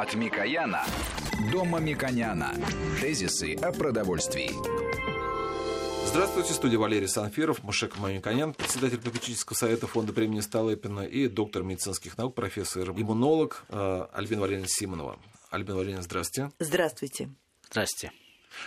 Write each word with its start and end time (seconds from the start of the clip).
От 0.00 0.14
Микояна 0.14 0.82
до 1.52 1.62
Мамиконяна. 1.66 2.54
Тезисы 3.02 3.54
о 3.56 3.70
продовольствии. 3.70 4.50
Здравствуйте, 6.06 6.54
студия 6.54 6.78
Валерий 6.78 7.06
Санфиров, 7.06 7.62
Мушек 7.62 7.98
Мамиконян, 7.98 8.54
председатель 8.54 8.96
попечительского 8.96 9.54
совета 9.54 9.86
фонда 9.86 10.14
премии 10.14 10.40
Столыпина 10.40 11.02
и 11.02 11.28
доктор 11.28 11.64
медицинских 11.64 12.16
наук, 12.16 12.34
профессор, 12.34 12.92
иммунолог 12.92 13.66
э, 13.68 14.06
Альбина 14.14 14.40
Валерьевна 14.40 14.68
Симонова. 14.70 15.18
Альбина 15.50 15.76
Валерьевна, 15.76 16.02
здравствуйте. 16.02 16.50
Здравствуйте. 16.58 17.28
Здравствуйте. 17.68 18.14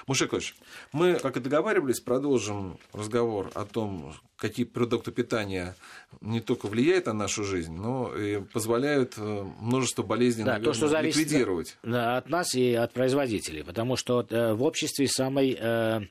Мушекович, 0.07 0.55
мы, 0.91 1.15
как 1.15 1.37
и 1.37 1.39
договаривались, 1.39 1.99
продолжим 1.99 2.77
разговор 2.93 3.51
о 3.53 3.65
том, 3.65 4.13
какие 4.37 4.65
продукты 4.65 5.11
питания 5.11 5.75
не 6.21 6.41
только 6.41 6.67
влияют 6.67 7.05
на 7.05 7.13
нашу 7.13 7.43
жизнь, 7.43 7.73
но 7.73 8.15
и 8.15 8.41
позволяют 8.41 9.13
э, 9.17 9.43
множество 9.59 10.03
болезней 10.03 10.43
да, 10.43 10.59
то, 10.59 10.73
что 10.73 10.87
зависит 10.87 11.19
ликвидировать. 11.19 11.77
От 11.83 12.29
нас 12.29 12.53
и 12.55 12.73
от 12.73 12.93
производителей, 12.93 13.63
потому 13.63 13.95
что 13.95 14.25
э, 14.29 14.53
в 14.53 14.63
обществе 14.63 15.07
самой 15.07 15.57
э, 15.59 16.01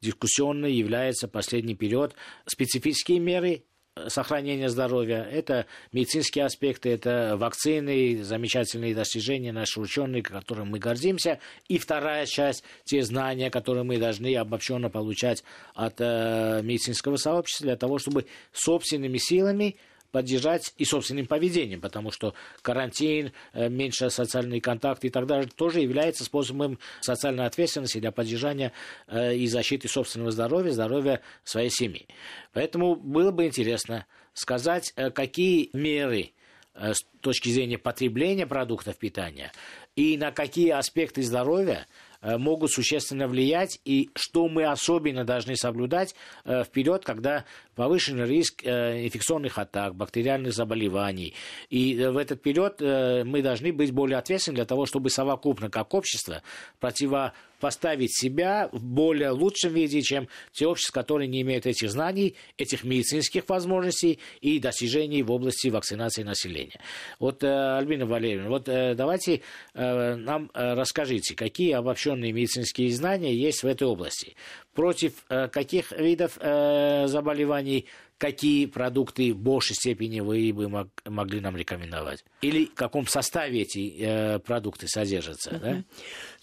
дискуссионной 0.00 0.72
является 0.72 1.28
последний 1.28 1.74
период 1.74 2.14
специфические 2.46 3.18
меры 3.18 3.64
сохранения 4.08 4.68
здоровья, 4.68 5.22
это 5.22 5.66
медицинские 5.92 6.46
аспекты, 6.46 6.90
это 6.90 7.36
вакцины, 7.36 8.22
замечательные 8.22 8.94
достижения 8.94 9.52
наши 9.52 9.80
ученые, 9.80 10.22
которым 10.22 10.70
мы 10.70 10.78
гордимся. 10.78 11.38
И 11.68 11.78
вторая 11.78 12.26
часть, 12.26 12.64
те 12.84 13.02
знания, 13.02 13.50
которые 13.50 13.84
мы 13.84 13.98
должны 13.98 14.34
обобщенно 14.36 14.88
получать 14.88 15.44
от 15.74 15.94
э, 15.98 16.60
медицинского 16.62 17.16
сообщества 17.16 17.66
для 17.66 17.76
того, 17.76 17.98
чтобы 17.98 18.26
собственными 18.52 19.18
силами 19.18 19.76
поддержать 20.12 20.74
и 20.76 20.84
собственным 20.84 21.26
поведением, 21.26 21.80
потому 21.80 22.12
что 22.12 22.34
карантин, 22.60 23.32
э, 23.54 23.68
меньше 23.68 24.10
социальные 24.10 24.60
контакты 24.60 25.08
и 25.08 25.10
так 25.10 25.26
далее 25.26 25.48
тоже 25.56 25.80
является 25.80 26.22
способом 26.22 26.78
социальной 27.00 27.46
ответственности 27.46 27.98
для 27.98 28.12
поддержания 28.12 28.72
э, 29.08 29.34
и 29.34 29.46
защиты 29.48 29.88
собственного 29.88 30.30
здоровья, 30.30 30.70
здоровья 30.70 31.22
своей 31.42 31.70
семьи. 31.70 32.06
Поэтому 32.52 32.94
было 32.94 33.32
бы 33.32 33.46
интересно 33.46 34.06
сказать, 34.34 34.92
э, 34.96 35.10
какие 35.10 35.70
меры 35.72 36.32
с 36.74 37.02
точки 37.20 37.50
зрения 37.50 37.76
потребления 37.76 38.46
продуктов 38.46 38.96
питания 38.96 39.52
и 39.94 40.16
на 40.16 40.32
какие 40.32 40.70
аспекты 40.70 41.22
здоровья 41.22 41.86
могут 42.22 42.70
существенно 42.70 43.28
влиять, 43.28 43.78
и 43.84 44.08
что 44.14 44.48
мы 44.48 44.64
особенно 44.64 45.24
должны 45.24 45.54
соблюдать 45.54 46.14
вперед, 46.46 47.04
когда 47.04 47.44
повышенный 47.74 48.26
риск 48.26 48.62
э, 48.64 49.04
инфекционных 49.04 49.58
атак, 49.58 49.94
бактериальных 49.94 50.52
заболеваний. 50.52 51.34
И 51.70 51.94
в 51.96 52.16
этот 52.16 52.42
период 52.42 52.80
мы 52.80 53.42
должны 53.42 53.72
быть 53.72 53.92
более 53.92 54.18
ответственны 54.18 54.56
для 54.56 54.64
того, 54.64 54.86
чтобы 54.86 55.10
совокупно, 55.10 55.70
как 55.70 55.94
общество, 55.94 56.42
противо 56.80 57.32
поставить 57.60 58.12
себя 58.12 58.68
в 58.72 58.82
более 58.82 59.30
лучшем 59.30 59.72
виде, 59.72 60.02
чем 60.02 60.26
те 60.52 60.66
общества, 60.66 61.00
которые 61.00 61.28
не 61.28 61.42
имеют 61.42 61.64
этих 61.64 61.90
знаний, 61.90 62.34
этих 62.58 62.82
медицинских 62.82 63.48
возможностей 63.48 64.18
и 64.40 64.58
достижений 64.58 65.22
в 65.22 65.30
области 65.30 65.68
вакцинации 65.68 66.24
населения. 66.24 66.80
Вот, 67.20 67.44
Альбина 67.44 68.04
Валерьевна, 68.04 68.48
вот 68.48 68.64
давайте 68.64 69.42
нам 69.74 70.50
расскажите, 70.54 71.36
какие 71.36 71.72
обобщенные 71.72 72.32
медицинские 72.32 72.90
знания 72.90 73.32
есть 73.32 73.62
в 73.62 73.66
этой 73.66 73.86
области. 73.86 74.34
Против 74.74 75.24
каких 75.26 75.92
видов 75.92 76.38
заболеваний 76.40 77.86
какие 78.18 78.66
продукты 78.66 79.34
в 79.34 79.38
большей 79.38 79.74
степени 79.74 80.20
вы 80.20 80.52
бы 80.52 80.88
могли 81.04 81.40
нам 81.40 81.56
рекомендовать? 81.56 82.24
Или 82.40 82.66
в 82.66 82.74
каком 82.74 83.06
составе 83.08 83.62
эти 83.62 84.38
продукты 84.46 84.86
содержатся? 84.86 85.58
Да? 85.60 85.84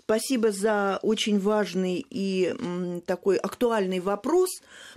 Спасибо 0.09 0.52
за 0.52 1.00
очень 1.03 1.39
важный 1.39 2.03
и 2.09 2.53
такой 3.05 3.38
актуальный 3.38 4.00
вопрос, 4.00 4.50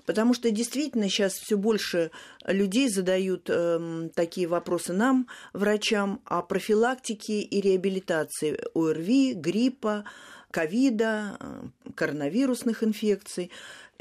потому 0.07 0.33
что 0.33 0.51
действительно 0.51 1.11
сейчас 1.11 1.35
все 1.35 1.59
больше 1.59 2.11
людей 2.47 2.89
задают 2.89 3.51
э, 3.51 4.09
такие 4.15 4.47
вопросы 4.47 4.95
нам, 4.95 5.29
врачам, 5.53 6.23
о 6.25 6.41
профилактике 6.41 7.43
и 7.43 7.61
реабилитации 7.61 8.59
ОРВИ, 8.75 9.35
гриппа, 9.35 10.05
ковида, 10.53 11.37
э, 11.41 11.63
коронавирусных 11.97 12.85
инфекций. 12.85 13.51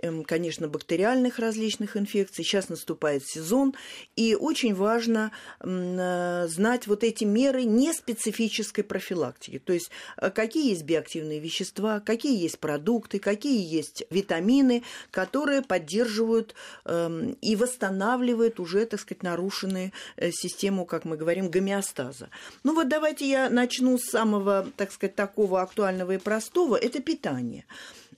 Эм, 0.02 0.24
конечно, 0.24 0.68
бактериальных 0.68 1.38
различных 1.38 1.96
инфекций. 1.96 2.44
Сейчас 2.44 2.69
наступает 2.69 3.24
сезон, 3.24 3.75
и 4.16 4.35
очень 4.35 4.74
важно 4.74 5.31
э, 5.59 6.47
знать 6.47 6.88
вот 6.88 7.03
эти 7.03 7.24
меры 7.24 7.66
неспецифической 7.66 8.84
профилактики. 8.84 9.59
То 9.59 9.74
есть, 9.74 9.91
э, 10.18 10.31
какие 10.31 10.69
есть 10.69 10.84
биоактивные 10.84 11.40
вещества, 11.40 12.00
какие 12.00 12.41
есть 12.41 12.57
продукты, 12.57 13.19
какие 13.19 13.63
есть 13.63 14.03
витамины, 14.09 14.84
которые 15.12 15.62
поддерживают 15.62 16.56
эм, 16.85 17.34
и 17.41 17.56
восстанавливают 17.56 18.59
уже, 18.59 18.85
так 18.88 19.00
сказать, 19.00 19.22
нарушенную 19.22 19.91
э, 20.16 20.31
систему, 20.31 20.85
как 20.85 21.06
мы 21.06 21.16
говорим, 21.16 21.52
гомеостаза. 21.52 22.29
Ну 22.63 22.73
вот 22.73 22.90
давайте 22.90 23.29
я 23.29 23.52
начну 23.52 24.00
с 24.00 24.09
самого, 24.09 24.68
так 24.78 24.91
сказать, 24.91 25.16
такого 25.16 25.62
актуального 25.62 26.13
и 26.13 26.18
простого. 26.18 26.75
Это 26.75 27.02
питание. 27.02 27.66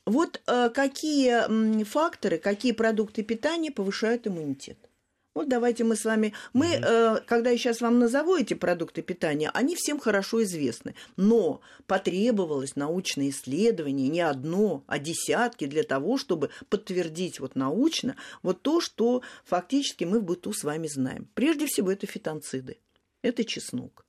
Вот 0.06 0.42
э, 0.48 0.70
какие 0.70 1.84
факторы, 1.86 2.38
какие 2.38 2.74
продукты 2.74 3.24
питания 3.24 3.72
повышают 3.72 4.28
иммунитет? 4.28 4.78
Вот 5.34 5.50
давайте 5.50 5.84
мы 5.84 5.96
с 5.96 6.06
вами... 6.06 6.34
Мы, 6.54 6.68
э, 6.68 7.22
когда 7.26 7.50
я 7.50 7.58
сейчас 7.58 7.82
вам 7.82 7.98
назову 7.98 8.36
эти 8.36 8.54
продукты 8.54 9.02
питания, 9.02 9.50
они 9.54 9.76
всем 9.76 10.00
хорошо 10.00 10.44
известны. 10.44 10.94
Но 11.16 11.62
потребовалось 11.88 12.76
научное 12.76 13.30
исследование 13.30 14.10
не 14.10 14.22
одно, 14.22 14.84
а 14.86 15.00
десятки 15.00 15.66
для 15.66 15.84
того, 15.84 16.18
чтобы 16.18 16.52
подтвердить 16.70 17.40
вот 17.40 17.56
научно 17.56 18.16
вот 18.44 18.62
то, 18.62 18.80
что 18.80 19.24
фактически 19.44 20.04
мы 20.04 20.20
в 20.20 20.24
быту 20.24 20.54
с 20.54 20.64
вами 20.64 20.88
знаем. 20.88 21.28
Прежде 21.34 21.66
всего, 21.66 21.92
это 21.92 22.06
фитонциды. 22.06 22.78
Это 23.24 23.44
чеснок. 23.44 24.06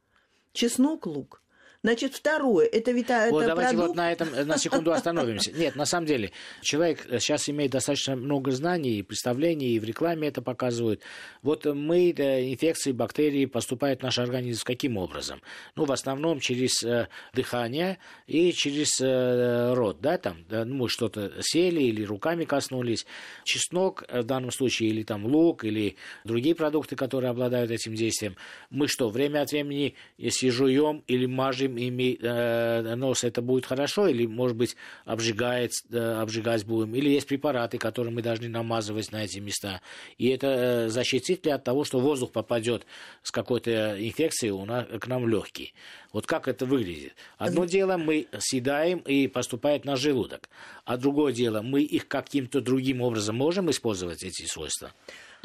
Чеснок, 0.52 1.06
лук. 1.06 1.40
Значит, 1.84 2.14
второе, 2.14 2.64
это 2.64 2.92
вита... 2.92 3.28
Вот 3.28 3.40
это 3.40 3.50
давайте 3.50 3.76
продукт... 3.76 3.88
вот 3.88 3.96
на 3.98 4.10
этом 4.10 4.28
на 4.46 4.56
секунду 4.56 4.90
остановимся. 4.90 5.52
Нет, 5.54 5.76
на 5.76 5.84
самом 5.84 6.06
деле, 6.06 6.30
человек 6.62 7.04
сейчас 7.20 7.46
имеет 7.50 7.72
достаточно 7.72 8.16
много 8.16 8.52
знаний 8.52 9.00
и 9.00 9.02
представлений, 9.02 9.74
и 9.74 9.78
в 9.78 9.84
рекламе 9.84 10.28
это 10.28 10.40
показывают. 10.40 11.02
Вот 11.42 11.66
мы, 11.66 12.08
инфекции, 12.08 12.92
бактерии 12.92 13.44
поступают 13.44 14.00
в 14.00 14.02
наш 14.02 14.18
организм 14.18 14.62
каким 14.64 14.96
образом? 14.96 15.42
Ну, 15.76 15.84
в 15.84 15.92
основном 15.92 16.40
через 16.40 16.82
э, 16.82 17.08
дыхание 17.34 17.98
и 18.26 18.52
через 18.52 18.98
э, 19.02 19.74
рот, 19.74 20.00
да, 20.00 20.16
там, 20.16 20.38
ну, 20.48 20.88
что-то 20.88 21.34
сели 21.42 21.82
или 21.82 22.02
руками 22.02 22.46
коснулись. 22.46 23.04
Чеснок 23.44 24.04
э, 24.08 24.22
в 24.22 24.24
данном 24.24 24.52
случае, 24.52 24.88
или 24.88 25.02
там 25.02 25.26
лук, 25.26 25.64
или 25.64 25.96
другие 26.24 26.54
продукты, 26.54 26.96
которые 26.96 27.28
обладают 27.28 27.70
этим 27.70 27.94
действием. 27.94 28.36
Мы 28.70 28.88
что, 28.88 29.10
время 29.10 29.42
от 29.42 29.50
времени, 29.50 29.96
если 30.16 30.48
жуем 30.48 31.04
или 31.06 31.26
мажем 31.26 31.73
ими 31.76 32.18
э, 32.20 32.94
нос, 32.94 33.24
это 33.24 33.42
будет 33.42 33.66
хорошо, 33.66 34.06
или, 34.08 34.26
может 34.26 34.56
быть, 34.56 34.76
обжигает, 35.04 35.72
э, 35.90 35.98
обжигать 36.20 36.64
будем, 36.64 36.94
или 36.94 37.10
есть 37.10 37.26
препараты, 37.26 37.78
которые 37.78 38.12
мы 38.12 38.22
должны 38.22 38.48
намазывать 38.48 39.12
на 39.12 39.24
эти 39.24 39.38
места. 39.38 39.80
И 40.18 40.28
это 40.28 40.46
э, 40.46 40.88
защитит 40.88 41.44
ли 41.46 41.52
от 41.52 41.64
того, 41.64 41.84
что 41.84 42.00
воздух 42.00 42.32
попадет 42.32 42.86
с 43.22 43.30
какой-то 43.30 43.96
инфекцией 43.98 44.52
у 44.52 44.64
нас, 44.64 44.86
к 45.00 45.06
нам 45.06 45.24
в 45.24 45.28
легкие. 45.28 45.72
Вот 46.12 46.26
как 46.26 46.48
это 46.48 46.66
выглядит? 46.66 47.14
Одно 47.38 47.64
дело, 47.64 47.96
мы 47.96 48.28
съедаем 48.38 48.98
и 49.00 49.26
поступает 49.26 49.84
на 49.84 49.96
желудок, 49.96 50.48
а 50.84 50.96
другое 50.96 51.32
дело, 51.32 51.62
мы 51.62 51.82
их 51.82 52.08
каким-то 52.08 52.60
другим 52.60 53.02
образом 53.02 53.36
можем 53.36 53.70
использовать, 53.70 54.22
эти 54.22 54.46
свойства? 54.46 54.92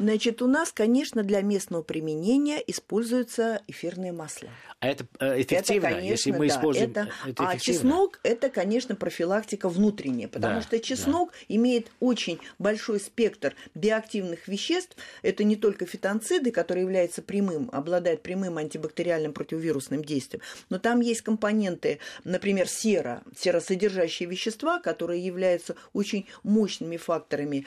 Значит, 0.00 0.40
у 0.40 0.46
нас, 0.46 0.72
конечно, 0.72 1.22
для 1.22 1.42
местного 1.42 1.82
применения 1.82 2.62
используются 2.66 3.60
эфирные 3.66 4.12
масла. 4.12 4.48
А 4.80 4.88
это 4.88 5.06
э, 5.18 5.42
эффективно, 5.42 5.88
это, 5.88 5.96
конечно, 5.96 6.10
если 6.10 6.30
мы 6.30 6.48
да, 6.48 6.54
используем 6.54 6.90
это, 6.90 7.08
это 7.26 7.46
А 7.46 7.58
чеснок– 7.58 8.18
это, 8.22 8.48
конечно, 8.48 8.96
профилактика 8.96 9.68
внутренняя, 9.68 10.26
потому 10.26 10.54
да, 10.54 10.62
что 10.62 10.78
чеснок 10.80 11.32
да. 11.32 11.54
имеет 11.54 11.92
очень 12.00 12.40
большой 12.58 12.98
спектр 12.98 13.54
биоактивных 13.74 14.48
веществ. 14.48 14.96
Это 15.20 15.44
не 15.44 15.56
только 15.56 15.84
фитонциды, 15.84 16.50
которые 16.50 16.84
являются 16.84 17.20
прямым, 17.20 17.68
обладают 17.70 18.22
прямым 18.22 18.56
антибактериальным 18.56 19.34
противовирусным 19.34 20.02
действием, 20.02 20.42
но 20.70 20.78
там 20.78 21.00
есть 21.00 21.20
компоненты, 21.20 21.98
например, 22.24 22.68
сера, 22.68 23.22
серосодержащие 23.38 24.30
вещества, 24.30 24.80
которые 24.80 25.22
являются 25.22 25.76
очень 25.92 26.26
мощными 26.42 26.96
факторами 26.96 27.66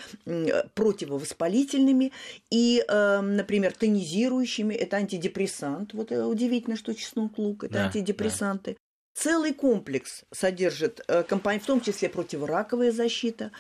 противовоспалительными, 0.74 2.12
и, 2.50 2.84
э, 2.88 3.22
например, 3.22 3.74
тонизирующими, 3.74 4.74
это 4.74 4.98
антидепрессант. 4.98 5.94
Вот 5.94 6.12
э, 6.12 6.24
удивительно, 6.24 6.76
что 6.76 6.94
чеснок, 6.94 7.38
лук, 7.38 7.64
это 7.66 7.74
да, 7.74 7.86
антидепрессанты. 7.86 8.78
Целый 9.14 9.54
комплекс 9.54 10.24
содержит 10.32 11.02
э, 11.08 11.24
компонент, 11.24 11.64
в 11.64 11.68
том 11.68 11.82
числе 11.82 12.10
противораковая 12.10 12.92
защита. 12.92 13.52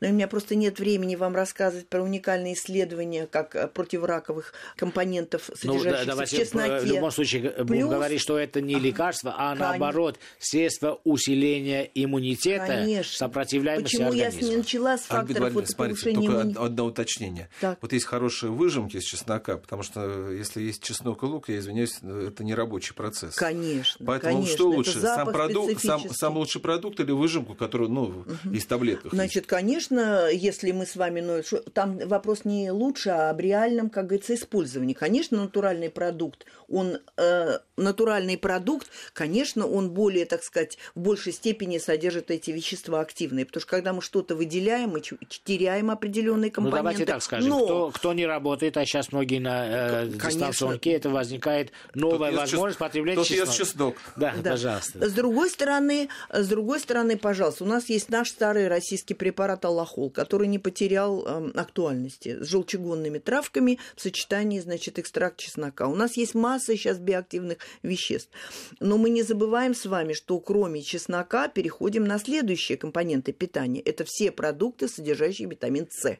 Но 0.00 0.08
у 0.08 0.12
меня 0.12 0.28
просто 0.28 0.54
нет 0.54 0.78
времени 0.78 1.16
вам 1.16 1.34
рассказывать 1.34 1.88
про 1.88 2.02
уникальные 2.02 2.54
исследования 2.54 3.26
как 3.26 3.56
э, 3.56 3.68
противораковых 3.68 4.52
компонентов, 4.76 5.50
содержащихся 5.54 6.10
ну, 6.10 6.16
да, 6.16 6.24
в 6.24 6.30
чесноке. 6.30 6.78
В 6.80 6.84
любом 6.84 7.10
случае 7.10 7.50
Плюс... 7.50 7.66
будем 7.66 7.88
говорить, 7.88 8.20
что 8.20 8.38
это 8.38 8.60
не 8.60 8.76
лекарство, 8.76 9.34
а 9.36 9.50
Конечно. 9.50 9.68
наоборот 9.68 10.18
средство 10.38 11.00
усиления 11.04 11.90
иммунитета, 11.94 12.66
Конечно. 12.66 13.16
сопротивляемости 13.16 13.96
Почему 13.96 14.10
организма. 14.10 14.52
я 14.52 14.58
начала 14.58 14.98
с 14.98 15.02
факторов 15.02 15.52
вот 15.52 15.68
смотрите, 15.68 16.12
только 16.12 16.40
одно 16.40 16.84
уточнение. 16.86 17.48
Так. 17.60 17.78
Вот 17.80 17.92
есть 17.92 18.06
хорошие 18.06 18.50
выжимки 18.50 18.96
из 18.96 19.04
чеснока, 19.04 19.56
потому 19.56 19.82
что 19.82 20.30
если 20.30 20.62
есть 20.62 20.82
чеснок 20.82 21.22
и 21.22 21.26
лук, 21.26 21.48
я 21.48 21.58
извиняюсь, 21.58 21.98
это 22.02 22.44
не 22.44 22.54
рабочий 22.54 22.94
процесс. 22.94 23.34
Конечно, 23.34 24.06
Поэтому 24.06 24.34
конечно. 24.34 24.54
что 24.54 24.80
это 24.80 24.99
лучше, 25.02 25.14
сам, 25.14 25.32
продукт, 25.32 25.80
сам, 25.80 26.00
сам 26.10 26.36
лучший 26.36 26.60
продукт 26.60 27.00
или 27.00 27.10
выжимку, 27.10 27.54
которую 27.54 27.90
ну, 27.90 28.24
из 28.52 28.66
таблетках? 28.66 29.12
Значит, 29.12 29.46
конечно, 29.46 30.28
если 30.30 30.72
мы 30.72 30.86
с 30.86 30.96
вами, 30.96 31.20
ну, 31.20 31.42
там 31.72 31.98
вопрос 31.98 32.44
не 32.44 32.70
лучше, 32.70 33.10
а 33.10 33.30
об 33.30 33.40
реальном, 33.40 33.90
как 33.90 34.06
говорится, 34.06 34.34
использовании. 34.34 34.94
Конечно, 34.94 35.40
натуральный 35.40 35.90
продукт, 35.90 36.46
он 36.68 36.98
э, 37.16 37.58
натуральный 37.80 38.38
продукт, 38.38 38.88
конечно, 39.12 39.66
он 39.66 39.90
более, 39.90 40.26
так 40.26 40.42
сказать, 40.42 40.78
в 40.94 41.00
большей 41.00 41.32
степени 41.32 41.78
содержит 41.78 42.30
эти 42.30 42.50
вещества 42.50 43.00
активные, 43.00 43.44
потому 43.46 43.60
что 43.62 43.70
когда 43.70 43.92
мы 43.92 44.02
что-то 44.02 44.34
выделяем, 44.34 44.90
мы 44.90 45.00
теряем 45.44 45.90
определенные 45.90 46.48
Ну, 46.50 46.54
компоненты. 46.54 46.76
давайте 46.78 47.06
так 47.06 47.22
скажем. 47.22 47.48
Но 47.50 47.64
Кто, 47.64 47.90
кто 47.90 48.12
не 48.12 48.26
работает, 48.26 48.76
а 48.76 48.84
сейчас 48.84 49.12
многие 49.12 49.38
на 49.40 50.04
э, 50.04 50.06
дистанционке, 50.08 50.92
это 50.92 51.10
возникает 51.10 51.72
новая 51.94 52.30
Тут 52.30 52.38
возможность 52.40 52.76
чес- 52.76 52.78
потреблять 52.78 53.16
тут 53.16 53.26
чеснок. 53.26 53.48
ест 53.48 53.58
чеснок. 53.58 53.96
Да, 54.16 54.34
Да. 54.42 54.50
пожалуйста. 54.50 55.08
С 55.08 55.12
другой 55.12 55.50
стороны, 55.50 56.08
с 56.30 56.46
другой 56.48 56.80
стороны, 56.80 57.16
пожалуйста, 57.16 57.64
у 57.64 57.66
нас 57.66 57.88
есть 57.88 58.08
наш 58.10 58.30
старый 58.30 58.68
российский 58.68 59.14
препарат 59.14 59.64
аллахол, 59.64 60.10
который 60.10 60.46
не 60.48 60.58
потерял 60.58 61.24
эм, 61.26 61.52
актуальности 61.54 62.42
с 62.42 62.46
желчегонными 62.46 63.18
травками 63.18 63.78
в 63.96 64.00
сочетании, 64.00 64.60
значит, 64.60 64.98
экстракт 64.98 65.38
чеснока. 65.38 65.86
У 65.86 65.94
нас 65.94 66.16
есть 66.16 66.34
масса 66.34 66.76
сейчас 66.76 66.98
биоактивных 66.98 67.58
веществ. 67.82 68.30
Но 68.80 68.98
мы 68.98 69.10
не 69.10 69.22
забываем 69.22 69.74
с 69.74 69.86
вами, 69.86 70.12
что 70.12 70.38
кроме 70.40 70.82
чеснока 70.82 71.48
переходим 71.48 72.04
на 72.04 72.18
следующие 72.18 72.78
компоненты 72.78 73.32
питания. 73.32 73.80
Это 73.80 74.04
все 74.06 74.30
продукты, 74.30 74.88
содержащие 74.88 75.48
витамин 75.48 75.88
С. 75.90 76.18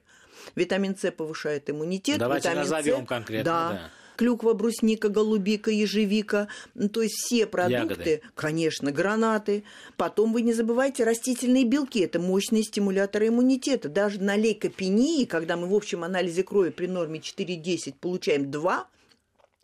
Витамин 0.54 0.96
С 0.96 1.10
повышает 1.10 1.68
иммунитет. 1.70 2.18
Давайте 2.18 2.48
витамин 2.48 2.66
С- 2.66 2.70
назовем 2.70 3.06
конкретно, 3.06 3.44
да. 3.44 3.90
клюква, 4.16 4.52
брусника, 4.54 5.08
голубика, 5.08 5.70
ежевика, 5.70 6.48
то 6.92 7.02
есть 7.02 7.14
все 7.16 7.46
продукты, 7.46 7.74
Ягоды. 8.10 8.22
конечно, 8.34 8.90
гранаты. 8.92 9.64
Потом 9.96 10.32
вы 10.32 10.42
не 10.42 10.52
забывайте 10.54 11.04
растительные 11.04 11.64
белки, 11.64 12.00
это 12.00 12.18
мощные 12.18 12.62
стимуляторы 12.62 13.28
иммунитета. 13.28 13.88
Даже 13.88 14.20
на 14.20 14.36
лейкопении, 14.36 15.24
когда 15.24 15.56
мы 15.56 15.68
в 15.68 15.74
общем 15.74 16.04
анализе 16.04 16.42
крови 16.42 16.70
при 16.70 16.86
норме 16.86 17.18
4,10 17.20 17.94
получаем 18.00 18.50
2, 18.50 18.88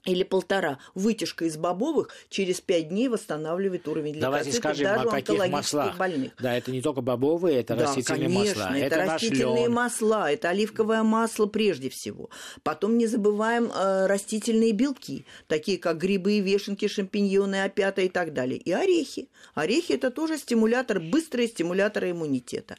или 0.06 0.22
полтора, 0.22 0.78
вытяжка 0.94 1.44
из 1.44 1.56
бобовых 1.56 2.10
через 2.28 2.60
пять 2.60 2.88
дней 2.88 3.08
восстанавливает 3.08 3.86
уровень 3.88 4.18
Давайте 4.18 4.52
скажем, 4.52 4.84
даже 4.84 5.08
о 5.08 5.10
каких 5.10 5.30
онкологических 5.30 5.52
маслах. 5.52 5.96
больных. 5.96 6.32
Да, 6.38 6.56
это 6.56 6.70
не 6.70 6.80
только 6.82 7.00
бобовые, 7.00 7.60
это 7.60 7.74
Да, 7.74 7.84
растительные 7.84 8.28
конечно, 8.28 8.64
масла. 8.64 8.76
это, 8.78 8.96
наш 8.96 9.08
растительные 9.22 9.68
масла, 9.68 10.30
это 10.32 10.48
оливковое 10.50 11.02
масло 11.02 11.46
прежде 11.46 11.90
всего. 11.90 12.30
Потом 12.62 12.96
не 12.98 13.06
забываем 13.06 13.70
э, 13.74 14.06
растительные 14.06 14.72
белки, 14.72 15.24
такие 15.48 15.78
как 15.78 15.98
грибы, 15.98 16.40
вешенки, 16.40 16.88
шампиньоны, 16.88 17.64
опята 17.64 18.02
и 18.02 18.08
так 18.08 18.32
далее. 18.32 18.58
И 18.58 18.72
орехи. 18.72 19.28
Орехи 19.54 19.92
это 19.92 20.10
тоже 20.10 20.38
стимулятор, 20.38 21.00
быстрые 21.00 21.48
стимуляторы 21.48 22.10
иммунитета. 22.12 22.76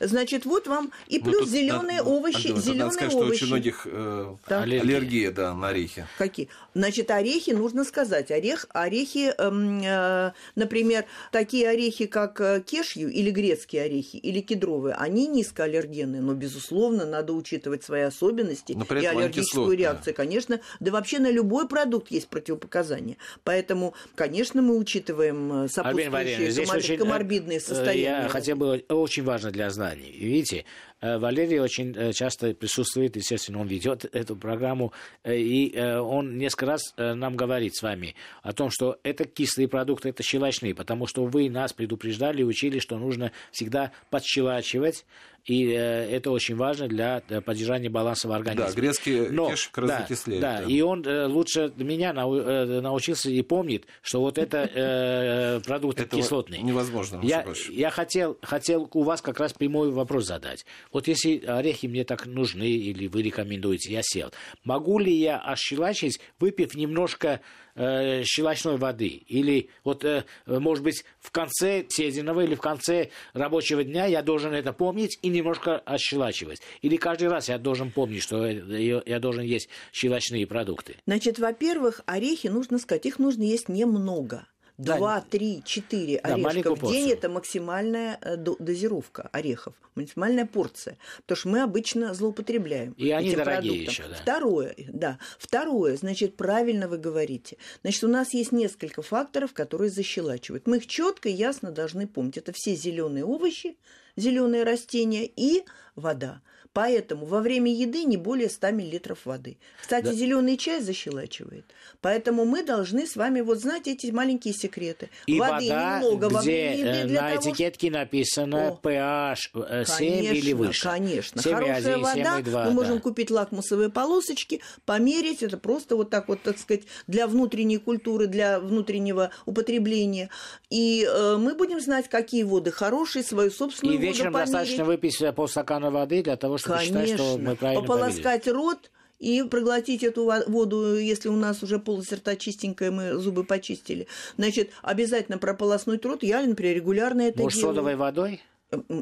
Значит, 0.00 0.44
вот 0.44 0.66
вам 0.66 0.92
и 1.08 1.18
Ну, 1.18 1.24
плюс 1.24 1.48
зеленые 1.48 2.02
овощи, 2.02 2.48
зеленые 2.48 2.74
Надо 2.84 2.90
сказать, 2.92 3.10
что 3.12 3.20
овощи. 3.20 3.36
очень 3.42 3.46
многих 3.48 3.86
э, 3.90 4.36
аллергия 4.48 5.30
да, 5.32 5.54
на 5.54 5.68
орехи. 5.68 6.06
Какие? 6.18 6.48
Значит, 6.74 7.10
орехи, 7.10 7.50
нужно 7.50 7.84
сказать, 7.84 8.30
орех, 8.30 8.66
орехи, 8.70 9.32
эм, 9.38 9.80
э, 9.82 10.32
например, 10.54 11.06
такие 11.32 11.68
орехи, 11.68 12.06
как 12.06 12.40
э, 12.40 12.62
кешью 12.64 13.10
или 13.10 13.30
грецкие 13.30 13.82
орехи, 13.82 14.16
или 14.16 14.40
кедровые, 14.40 14.94
они 14.94 15.26
низкоаллергенные, 15.26 16.20
но, 16.20 16.34
безусловно, 16.34 17.06
надо 17.06 17.32
учитывать 17.32 17.82
свои 17.82 18.02
особенности 18.02 18.74
Но 18.74 18.84
при 18.84 19.02
и 19.02 19.06
аллергическую 19.06 19.76
реакцию, 19.76 20.14
конечно. 20.14 20.60
Да 20.78 20.92
вообще 20.92 21.18
на 21.18 21.30
любой 21.30 21.66
продукт 21.68 22.10
есть 22.10 22.28
противопоказания. 22.28 23.16
Поэтому, 23.44 23.94
конечно, 24.14 24.60
мы 24.60 24.76
учитываем 24.76 25.64
э, 25.64 25.68
сопутствующие 25.68 26.96
э, 26.96 26.98
коморбидные 26.98 27.60
состояния. 27.60 28.22
Я 28.24 28.28
хотел 28.28 28.56
бы, 28.56 28.84
очень 28.88 29.24
важно 29.24 29.50
для 29.50 29.70
знаний. 29.70 30.14
Видите, 30.18 30.64
Валерий 31.00 31.60
очень 31.60 31.94
э, 31.96 32.12
часто 32.12 32.54
присутствует, 32.54 33.14
естественно, 33.16 33.60
он 33.60 33.68
ведет 33.68 34.04
эту 34.04 34.34
программу, 34.34 34.92
э, 35.22 35.36
и 35.36 35.72
э, 35.74 35.98
он 35.98 36.38
несколько 36.38 36.66
раз 36.66 36.92
э, 36.96 37.14
нам 37.14 37.36
говорит 37.36 37.76
с 37.76 37.82
вами 37.82 38.16
о 38.42 38.52
том, 38.52 38.70
что 38.70 38.98
это 39.04 39.24
кислые 39.24 39.68
продукты, 39.68 40.08
это 40.08 40.22
щелочные, 40.22 40.74
потому 40.74 41.06
что 41.06 41.24
вы 41.24 41.50
нас 41.50 41.72
предупреждали 41.72 42.42
учили, 42.42 42.80
что 42.80 42.98
нужно 42.98 43.30
всегда 43.52 43.92
подщелачивать, 44.10 45.04
и 45.48 45.72
э, 45.72 45.76
это 46.10 46.30
очень 46.30 46.56
важно 46.56 46.88
для 46.88 47.22
э, 47.28 47.40
поддержания 47.40 47.88
баланса 47.88 48.28
в 48.28 48.32
организме. 48.32 48.66
Да, 48.68 48.72
грецкий 48.72 49.28
Но, 49.30 49.48
кеш 49.48 49.68
как 49.68 49.88
раз 49.88 50.24
да, 50.26 50.40
да, 50.40 50.62
и 50.62 50.80
он 50.82 51.04
э, 51.06 51.26
лучше 51.26 51.72
меня 51.76 52.12
нау- 52.12 52.80
научился 52.82 53.30
и 53.30 53.40
помнит, 53.42 53.86
что 54.02 54.20
вот 54.20 54.36
это 54.38 55.60
продукты 55.64 56.02
Этого 56.02 56.22
кислотные. 56.22 56.60
невозможно, 56.62 57.20
Я, 57.22 57.46
я 57.70 57.90
хотел, 57.90 58.36
хотел 58.42 58.88
у 58.92 59.02
вас 59.02 59.22
как 59.22 59.40
раз 59.40 59.52
прямой 59.54 59.90
вопрос 59.90 60.26
задать. 60.26 60.66
Вот 60.92 61.08
если 61.08 61.38
орехи 61.46 61.86
мне 61.86 62.04
так 62.04 62.26
нужны 62.26 62.68
или 62.68 63.06
вы 63.06 63.22
рекомендуете, 63.22 63.92
я 63.92 64.00
сел. 64.02 64.30
Могу 64.64 64.98
ли 64.98 65.12
я 65.12 65.38
ощелачить, 65.38 66.20
выпив 66.38 66.74
немножко 66.74 67.40
э, 67.78 68.22
щелочной 68.24 68.76
воды? 68.76 69.22
Или 69.28 69.70
вот, 69.84 70.04
э, 70.04 70.24
может 70.46 70.84
быть, 70.84 71.04
в 71.20 71.30
конце 71.30 71.86
съеденного 71.88 72.42
или 72.42 72.54
в 72.54 72.60
конце 72.60 73.10
рабочего 73.32 73.84
дня 73.84 74.06
я 74.06 74.22
должен 74.22 74.52
это 74.52 74.72
помнить 74.72 75.18
и 75.22 75.28
немножко 75.28 75.78
ощелачивать? 75.78 76.60
Или 76.82 76.96
каждый 76.96 77.28
раз 77.28 77.48
я 77.48 77.58
должен 77.58 77.90
помнить, 77.90 78.22
что 78.22 78.44
э, 78.44 79.02
я 79.06 79.18
должен 79.20 79.44
есть 79.44 79.68
щелочные 79.92 80.46
продукты? 80.46 80.96
Значит, 81.06 81.38
во-первых, 81.38 82.02
орехи, 82.06 82.48
нужно 82.48 82.78
сказать, 82.78 83.06
их 83.06 83.18
нужно 83.18 83.44
есть 83.44 83.68
немного. 83.68 84.46
Да. 84.78 84.96
Два, 84.96 85.20
три, 85.20 85.60
четыре 85.64 86.20
Да, 86.22 86.34
орешка 86.34 86.42
маленькую 86.48 86.76
в 86.76 86.92
день 86.92 87.10
это 87.10 87.28
максимальная 87.28 88.16
э, 88.22 88.36
до- 88.36 88.54
дозировка 88.60 89.28
орехов, 89.32 89.74
максимальная 89.96 90.46
порция. 90.46 90.96
Потому 91.22 91.36
что 91.36 91.48
мы 91.48 91.62
обычно 91.62 92.14
злоупотребляем. 92.14 92.92
И 92.92 93.10
они 93.10 93.30
этим 93.30 93.38
дорогие 93.38 93.84
продуктом. 93.86 94.04
еще, 94.04 94.08
да. 94.08 94.22
Второе, 94.22 94.74
да. 94.88 95.18
Второе, 95.40 95.96
значит, 95.96 96.36
правильно 96.36 96.86
вы 96.86 96.98
говорите. 96.98 97.56
Значит, 97.82 98.04
у 98.04 98.08
нас 98.08 98.32
есть 98.34 98.52
несколько 98.52 99.02
факторов, 99.02 99.52
которые 99.52 99.90
защелачивают. 99.90 100.68
Мы 100.68 100.76
их 100.76 100.86
четко 100.86 101.28
и 101.28 101.32
ясно 101.32 101.72
должны 101.72 102.06
помнить. 102.06 102.36
Это 102.38 102.52
все 102.52 102.76
зеленые 102.76 103.24
овощи, 103.24 103.76
зеленые 104.14 104.62
растения 104.62 105.26
и 105.26 105.64
вода. 105.96 106.40
Поэтому 106.72 107.26
во 107.26 107.40
время 107.40 107.72
еды 107.72 108.04
не 108.04 108.16
более 108.16 108.48
100 108.48 108.68
мл 108.72 109.16
воды. 109.24 109.56
Кстати, 109.80 110.06
Да. 110.06 110.12
зеленый 110.12 110.56
чай 110.56 110.80
защелачивает. 110.80 111.64
Поэтому 112.00 112.44
мы 112.44 112.62
должны 112.62 113.06
с 113.06 113.16
вами 113.16 113.40
вот 113.40 113.58
знать 113.58 113.88
эти 113.88 114.10
маленькие 114.10 114.54
секреты. 114.54 115.10
И 115.26 115.38
Воды 115.40 115.52
вода, 115.68 116.00
немного 116.00 116.28
во 116.28 116.40
время 116.42 116.76
еды 116.76 116.88
э, 116.88 117.04
для 117.06 117.22
на 117.22 117.34
того, 117.34 117.40
этикетке 117.50 117.90
написано 117.90 118.68
О. 118.68 118.80
pH 118.80 119.36
э, 119.54 119.84
7 119.84 119.96
Конечно, 120.16 120.34
или 120.34 120.52
выше. 120.52 120.82
Конечно, 120.82 121.40
7,1, 121.40 121.54
хорошая 121.54 121.98
вода. 121.98 122.40
7,2, 122.40 122.64
мы 122.66 122.70
можем 122.72 122.96
да. 122.96 123.00
купить 123.02 123.30
лакмусовые 123.30 123.90
полосочки, 123.90 124.60
померить. 124.84 125.42
Это 125.42 125.56
просто 125.58 125.96
вот 125.96 126.10
так 126.10 126.28
вот, 126.28 126.42
так 126.42 126.58
сказать, 126.58 126.84
для 127.06 127.26
внутренней 127.26 127.78
культуры, 127.78 128.26
для 128.26 128.60
внутреннего 128.60 129.30
употребления. 129.46 130.28
И 130.70 131.08
э, 131.08 131.36
мы 131.38 131.54
будем 131.54 131.80
знать, 131.80 132.08
какие 132.08 132.42
воды 132.44 132.70
хорошие, 132.70 133.22
свою 133.24 133.50
собственную 133.50 133.94
И 133.94 133.98
воду 133.98 134.08
вечером 134.12 134.32
померить. 134.32 134.52
достаточно 134.52 134.84
выпить 134.84 135.20
э, 135.20 135.32
полстакана 135.32 135.90
воды 135.90 136.22
для 136.22 136.36
того, 136.36 136.57
чтобы 136.58 136.80
считать, 136.80 137.08
что 137.08 137.18
Конечно. 137.18 137.50
мы 137.50 137.56
правильно 137.56 137.80
Пополоскать 137.82 138.48
рот 138.48 138.90
и 139.18 139.42
проглотить 139.42 140.02
эту 140.04 140.24
во- 140.24 140.44
воду, 140.46 140.96
если 140.96 141.28
у 141.28 141.36
нас 141.36 141.62
уже 141.62 141.78
полость 141.78 142.12
рта 142.12 142.36
чистенькая, 142.36 142.90
мы 142.90 143.14
зубы 143.18 143.44
почистили. 143.44 144.06
Значит, 144.36 144.70
обязательно 144.82 145.38
прополоснуть 145.38 146.04
рот. 146.04 146.22
Я, 146.22 146.42
например, 146.42 146.76
регулярно 146.76 147.22
это 147.22 147.32
повели. 147.38 147.44
Может, 147.44 147.58
делаю. 147.58 147.74
содовой 147.74 147.96
водой? 147.96 148.42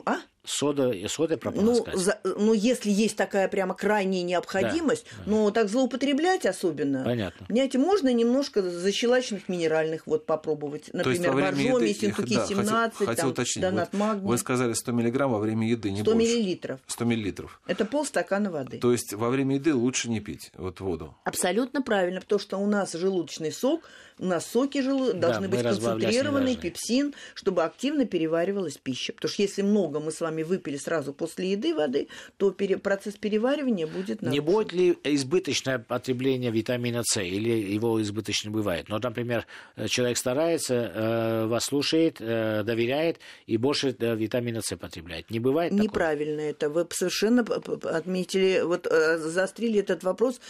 А? 0.07 0.19
Сода, 0.47 0.93
содой 1.09 1.37
Ну, 1.37 1.41
прополоскать. 1.41 1.97
за- 1.97 2.19
ну, 2.25 2.53
если 2.53 2.91
есть 2.91 3.17
такая 3.17 3.49
прямо 3.49 3.75
крайняя 3.75 4.23
необходимость, 4.23 5.05
Да, 5.19 5.23
но 5.31 5.51
так 5.51 5.69
злоупотреблять 5.69 6.47
особенно. 6.47 7.05
Понятно. 7.05 7.47
Понимаете, 7.47 7.79
можно 7.79 8.13
немножко 8.13 8.63
защелаченных 8.63 9.49
минеральных 9.49 10.07
вод 10.07 10.27
попробовать. 10.27 10.91
Например, 10.93 11.31
во 11.31 11.37
время 11.37 11.71
боржоми, 11.73 11.93
синтуки 11.93 12.35
да, 12.35 12.41
хотел- 12.43 12.47
17, 12.57 12.99
хотел 12.99 13.15
там, 13.17 13.31
уточнить. 13.31 13.63
донат 13.63 13.89
Вот 13.93 13.99
магний. 13.99 14.29
Вы 14.29 14.39
сказали 14.39 14.73
100 14.73 14.93
миллиграмм 14.93 15.33
во 15.33 15.39
время 15.39 15.69
еды, 15.69 15.91
не 15.91 16.01
100 16.03 16.13
больше. 16.15 16.29
миллилитров. 16.29 16.81
100 16.87 17.05
миллилитров. 17.05 17.61
Это 17.67 17.85
полстакана 17.85 18.51
воды. 18.51 18.79
То 18.79 18.93
есть 18.93 19.13
во 19.13 19.29
время 19.31 19.57
еды 19.57 19.75
лучше 19.75 20.09
не 20.09 20.21
пить 20.21 20.51
вот 20.57 20.81
воду. 20.81 21.15
Абсолютно 21.25 21.83
правильно, 21.83 22.21
потому 22.21 22.39
что 22.39 22.57
у 22.59 22.67
нас 22.67 22.93
желудочный 22.93 23.53
сок, 23.53 23.83
у 24.19 24.25
нас 24.27 24.47
соки 24.47 24.81
желу... 24.81 25.13
должны 25.13 25.49
быть 25.49 25.63
разбавлять 25.63 25.99
не 25.99 26.05
концентрированные, 26.07 26.55
должны. 26.55 26.71
пепсин, 26.71 27.15
чтобы 27.35 27.65
активно 27.65 28.07
переваривалась 28.07 28.79
пища. 28.79 29.13
Потому 29.13 29.31
что 29.33 29.43
если 29.43 29.63
много 29.63 30.01
мы 30.01 30.11
с 30.11 30.21
вами 30.21 30.43
выпили 30.43 30.77
сразу 30.77 31.13
после 31.13 31.53
еды 31.53 31.75
воды, 31.75 32.09
то 32.37 32.51
пере- 32.51 32.79
процесс 32.79 33.15
переваривания 33.17 33.87
будет 33.87 34.23
Не 34.23 34.29
нарушен. 34.41 34.45
будет 34.45 34.73
ли 34.73 34.99
избыточное 35.05 35.79
потребление 35.79 36.51
витамина 36.51 37.03
С, 37.05 37.21
или 37.23 37.51
его 37.51 38.01
избыточно 38.01 38.51
бывает? 38.51 38.89
Ну, 38.89 38.99
например, 39.03 39.47
э, 39.77 39.87
человек 39.89 40.17
старается, 40.17 40.75
э, 40.75 41.47
вас 41.47 41.65
слушает, 41.65 42.17
э, 42.21 42.63
доверяет 42.65 43.19
и 43.47 43.57
больше 43.57 43.95
витамина 43.99 44.63
С 44.63 44.75
потребляет. 44.77 45.31
Не 45.31 45.41
бывает 45.41 45.73
такого? 45.73 45.85
Неправильно 45.85 46.41
это. 46.41 46.71
Вы 46.71 46.87
совершенно 46.91 47.43
отметили, 47.43 48.63
вот 48.65 48.87
заострили 48.91 49.81
этот 49.81 50.05
вопрос 50.05 50.41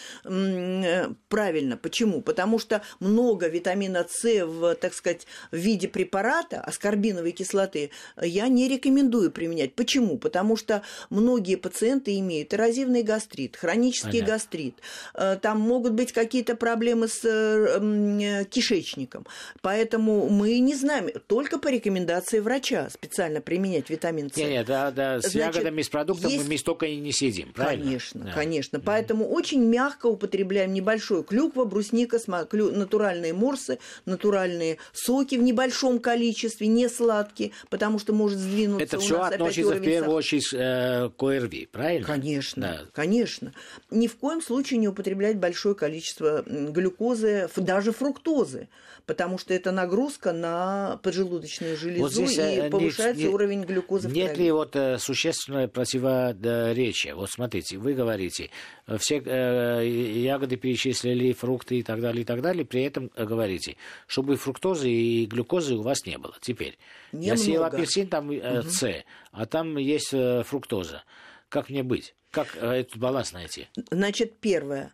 правильно. 1.28 1.76
Почему? 1.76 2.22
Потому 2.22 2.58
что 2.58 2.82
много 3.00 3.48
витамина 3.56 4.06
С 4.08 4.22
в, 4.44 4.74
так 4.76 4.94
сказать, 4.94 5.26
в 5.50 5.56
виде 5.56 5.88
препарата, 5.88 6.60
аскорбиновой 6.60 7.32
кислоты, 7.32 7.90
я 8.20 8.48
не 8.48 8.68
рекомендую 8.68 9.30
применять. 9.30 9.74
Почему? 9.74 10.18
Потому 10.18 10.56
что 10.56 10.82
многие 11.10 11.56
пациенты 11.56 12.18
имеют 12.18 12.54
эрозивный 12.54 13.02
гастрит, 13.02 13.56
хронический 13.56 14.20
Понятно. 14.20 14.32
гастрит. 14.34 14.74
Э, 15.14 15.36
Там 15.40 15.60
могут 15.60 15.92
быть 15.92 16.12
какие-то 16.12 16.56
проблемы 16.56 17.08
с 17.08 17.24
э, 17.24 17.78
э, 17.80 18.44
кишечником. 18.44 19.26
Поэтому 19.62 20.28
мы 20.28 20.58
не 20.58 20.74
знаем, 20.74 21.08
только 21.26 21.58
по 21.58 21.68
рекомендации 21.68 22.38
врача 22.40 22.88
специально 22.90 23.40
применять 23.40 23.90
витамин 23.90 24.30
С. 24.30 24.36
Нет, 24.36 24.50
нет, 24.50 24.66
да, 24.66 24.90
да, 24.90 25.20
с 25.20 25.30
Значит, 25.30 25.56
ягодами, 25.56 25.82
с 25.82 25.88
продуктом 25.88 26.30
есть- 26.30 26.48
мы 26.48 26.58
столько 26.58 26.86
и 26.86 26.96
не 26.96 27.12
сидим, 27.12 27.52
правильно? 27.52 27.84
Конечно, 27.84 28.24
Да. 28.24 28.32
конечно. 28.32 28.80
Поэтому 28.80 29.28
очень 29.28 29.62
мягко 29.64 30.06
употребляем 30.06 30.72
небольшой 30.72 31.24
клюква, 31.24 31.64
брусника, 31.64 32.18
натуральные 32.26 33.32
морсы, 33.46 33.78
натуральные 34.06 34.78
соки 34.92 35.36
в 35.36 35.42
небольшом 35.42 36.00
количестве, 36.00 36.66
не 36.66 36.88
сладкие, 36.88 37.52
потому 37.70 37.98
что 37.98 38.12
может 38.12 38.38
сдвинуться 38.38 38.84
Это 38.84 38.98
все 38.98 39.20
относится 39.20 39.74
в 39.74 39.82
первую 39.82 40.16
очередь 40.16 40.52
э, 40.52 41.10
к 41.16 41.22
ОРВИ, 41.22 41.68
правильно? 41.70 42.06
Конечно, 42.06 42.62
Да. 42.62 42.80
конечно. 42.92 43.52
Ни 43.90 44.08
в 44.08 44.16
коем 44.16 44.42
случае 44.42 44.78
не 44.78 44.88
употреблять 44.88 45.38
большое 45.38 45.74
количество 45.74 46.42
глюкозы, 46.46 47.48
даже 47.56 47.92
фруктозы, 47.92 48.68
потому 49.06 49.38
что 49.38 49.54
это 49.54 49.70
нагрузка 49.72 50.32
на 50.32 50.98
поджелудочную 51.02 51.76
железу 51.76 52.24
э, 52.24 52.66
и 52.66 52.70
повышается 52.70 53.22
не- 53.22 53.28
уровень 53.28 53.62
глюкозы 53.62 54.08
в 54.08 54.12
Нет 54.12 54.32
крови. 54.32 54.42
ли 54.42 54.50
вот 54.52 54.76
э, 54.76 54.98
существенное 54.98 55.68
противоречие? 55.68 57.14
Вот 57.14 57.30
смотрите, 57.30 57.78
вы 57.78 57.94
говорите, 57.94 58.50
э, 58.86 58.98
все 58.98 59.22
э, 59.24 59.86
ягоды 59.86 60.56
перечислили, 60.56 61.32
фрукты 61.32 61.78
и 61.78 61.82
так 61.82 62.00
далее, 62.00 62.22
и 62.22 62.24
так 62.24 62.42
далее, 62.42 62.64
при 62.64 62.82
этом 62.82 63.10
э, 63.14 63.24
говорите, 63.24 63.76
чтобы 64.06 64.36
фруктозы 64.36 64.90
и 64.90 65.26
глюкозы 65.26 65.76
у 65.76 65.82
вас 65.82 66.04
не 66.04 66.18
было. 66.18 66.34
Теперь, 66.40 66.76
я 67.12 67.36
съел 67.36 67.54
Немного. 67.62 67.76
апельсин, 67.76 68.08
там 68.08 68.30
э, 68.30 68.62
С, 68.62 69.04
а 69.32 69.46
там 69.46 69.76
есть 69.76 70.12
э, 70.12 70.42
фруктоза. 70.44 71.04
Как 71.48 71.70
мне 71.70 71.82
быть? 71.84 72.14
Как 72.32 72.56
этот 72.56 72.96
баланс 72.98 73.32
найти? 73.32 73.68
Значит, 73.90 74.38
первое. 74.40 74.92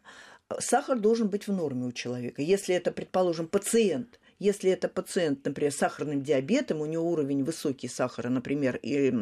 Сахар 0.60 0.98
должен 0.98 1.28
быть 1.28 1.46
в 1.46 1.52
норме 1.52 1.86
у 1.86 1.92
человека. 1.92 2.42
Если 2.42 2.74
это, 2.74 2.92
предположим, 2.92 3.46
пациент, 3.46 4.18
если 4.42 4.70
это 4.70 4.88
пациент, 4.88 5.44
например, 5.44 5.72
с 5.72 5.76
сахарным 5.76 6.22
диабетом, 6.22 6.80
у 6.80 6.86
него 6.86 7.10
уровень 7.10 7.44
высокий 7.44 7.88
сахара, 7.88 8.28
например, 8.28 8.78
и 8.82 9.12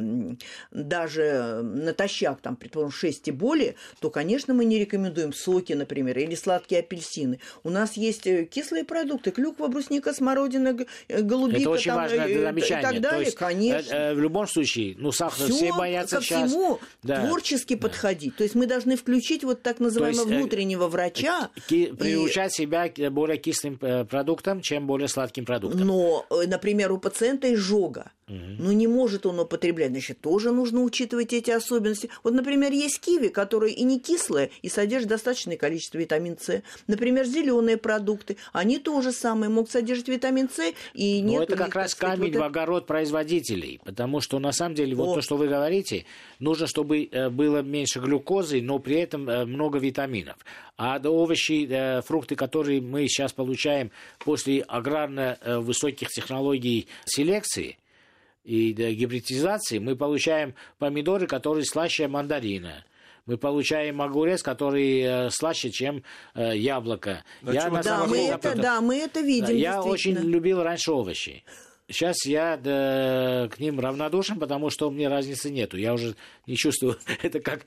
даже 0.70 1.60
натощак, 1.62 2.40
там, 2.40 2.56
предположим, 2.56 2.92
6 2.92 3.28
и 3.28 3.30
более, 3.30 3.74
то, 4.00 4.10
конечно, 4.10 4.54
мы 4.54 4.64
не 4.64 4.78
рекомендуем 4.78 5.32
соки, 5.32 5.72
например, 5.72 6.18
или 6.18 6.34
сладкие 6.34 6.80
апельсины. 6.80 7.40
У 7.64 7.70
нас 7.70 7.96
есть 7.96 8.26
э, 8.26 8.44
кислые 8.44 8.84
продукты, 8.84 9.30
клюква, 9.30 9.68
брусника, 9.68 10.12
смородина, 10.12 10.76
э, 11.08 11.22
голубика 11.22 11.60
Это 11.60 11.70
очень 11.70 11.90
там, 11.90 11.96
важное 12.02 12.28
э, 12.28 12.40
замечание. 12.40 12.80
и 12.80 12.82
так 12.82 12.94
То 12.94 13.00
далее. 13.02 13.24
есть, 13.24 13.36
конечно. 13.36 14.14
в 14.14 14.18
любом 14.20 14.46
случае, 14.46 14.94
ну, 14.98 15.12
сахар 15.12 15.46
все 15.46 15.52
Всё 15.66 15.76
боятся 15.76 16.16
ко 16.16 16.22
сейчас. 16.22 16.50
всему 16.50 16.78
Да. 17.02 17.26
творчески 17.26 17.76
подходить. 17.76 18.36
То 18.36 18.44
есть 18.44 18.54
мы 18.54 18.66
должны 18.66 18.96
включить 18.96 19.44
вот 19.44 19.62
так 19.62 19.80
называемого 19.80 20.26
есть, 20.28 20.36
внутреннего 20.38 20.88
врача. 20.88 21.50
Ки- 21.68 21.84
и- 21.84 21.92
приучать 21.92 22.52
себя 22.52 22.88
к 22.88 23.10
более 23.10 23.36
кислым 23.38 23.78
продуктам, 23.78 24.60
чем 24.60 24.86
более 24.86 25.08
сладким 25.10 25.44
продуктам. 25.44 25.86
Но, 25.86 26.26
э, 26.30 26.46
например, 26.46 26.92
у 26.92 26.98
пациента 26.98 27.52
изжога. 27.52 28.12
Ну, 28.58 28.70
не 28.72 28.86
может 28.86 29.26
он 29.26 29.40
употреблять. 29.40 29.90
Значит, 29.90 30.20
тоже 30.20 30.52
нужно 30.52 30.82
учитывать 30.82 31.32
эти 31.32 31.50
особенности. 31.50 32.10
Вот, 32.22 32.32
например, 32.34 32.72
есть 32.72 33.00
киви, 33.00 33.28
которые 33.28 33.74
и 33.74 33.82
не 33.82 33.98
кислые, 33.98 34.50
и 34.62 34.68
содержат 34.68 35.08
достаточное 35.10 35.56
количество 35.56 35.98
витамин 35.98 36.38
С. 36.38 36.62
Например, 36.86 37.24
зеленые 37.24 37.76
продукты. 37.76 38.36
Они 38.52 38.78
тоже 38.78 39.12
самые 39.12 39.50
могут 39.50 39.70
содержать 39.70 40.08
витамин 40.08 40.48
С, 40.48 40.72
и 40.94 41.20
Но 41.22 41.28
нет 41.28 41.38
Ну, 41.38 41.42
это 41.42 41.56
как 41.56 41.74
раз 41.74 41.90
сказать, 41.92 42.18
камень 42.18 42.32
вот 42.32 42.36
в 42.36 42.38
это- 42.38 42.46
огород 42.46 42.86
производителей, 42.86 43.80
потому 43.84 44.20
что 44.20 44.38
на 44.38 44.52
самом 44.52 44.74
деле 44.74 44.94
вот 44.94 45.08
О. 45.08 45.14
то, 45.16 45.20
что 45.22 45.36
вы 45.36 45.48
говорите, 45.48 46.04
нужно, 46.38 46.66
чтобы 46.66 47.08
э, 47.10 47.30
было 47.30 47.62
меньше 47.62 47.98
глюкозы, 48.00 48.62
но 48.62 48.78
при 48.78 48.96
этом 48.96 49.28
э, 49.28 49.44
много 49.44 49.78
витаминов. 49.78 50.36
А 50.76 51.00
овощи, 51.04 51.66
э, 51.68 52.02
фрукты, 52.02 52.36
которые 52.36 52.80
мы 52.80 53.08
сейчас 53.08 53.32
получаем 53.32 53.90
после 54.18 54.62
аграрно 54.62 55.36
э, 55.40 55.58
высоких 55.58 56.08
технологий 56.08 56.86
селекции 57.04 57.76
и 58.44 58.72
гибридизации, 58.72 59.78
мы 59.78 59.96
получаем 59.96 60.54
помидоры, 60.78 61.26
которые 61.26 61.64
слаще 61.64 62.08
мандарина. 62.08 62.84
Мы 63.26 63.36
получаем 63.36 64.00
огурец, 64.02 64.42
который 64.42 65.00
э, 65.00 65.30
слаще, 65.30 65.70
чем 65.70 66.02
э, 66.34 66.56
яблоко. 66.56 67.22
Да 67.42 67.70
ты 67.70 67.82
Да, 67.82 68.06
мы 68.06 68.26
это, 68.26 68.54
да, 68.56 68.80
мы 68.80 68.96
это 68.96 69.20
видим, 69.20 69.46
да, 69.46 69.52
я 69.52 69.82
очень 69.82 70.14
любил 70.14 70.62
раньше 70.62 70.90
овощи. 70.90 71.44
Сейчас 71.90 72.24
я 72.24 72.56
да, 72.56 73.48
к 73.52 73.58
ним 73.58 73.80
равнодушен, 73.80 74.38
потому 74.38 74.70
что 74.70 74.90
мне 74.90 75.08
разницы 75.08 75.50
нету. 75.50 75.76
Я 75.76 75.92
уже 75.92 76.14
не 76.46 76.56
чувствую. 76.56 76.96
Это 77.22 77.40
как 77.40 77.66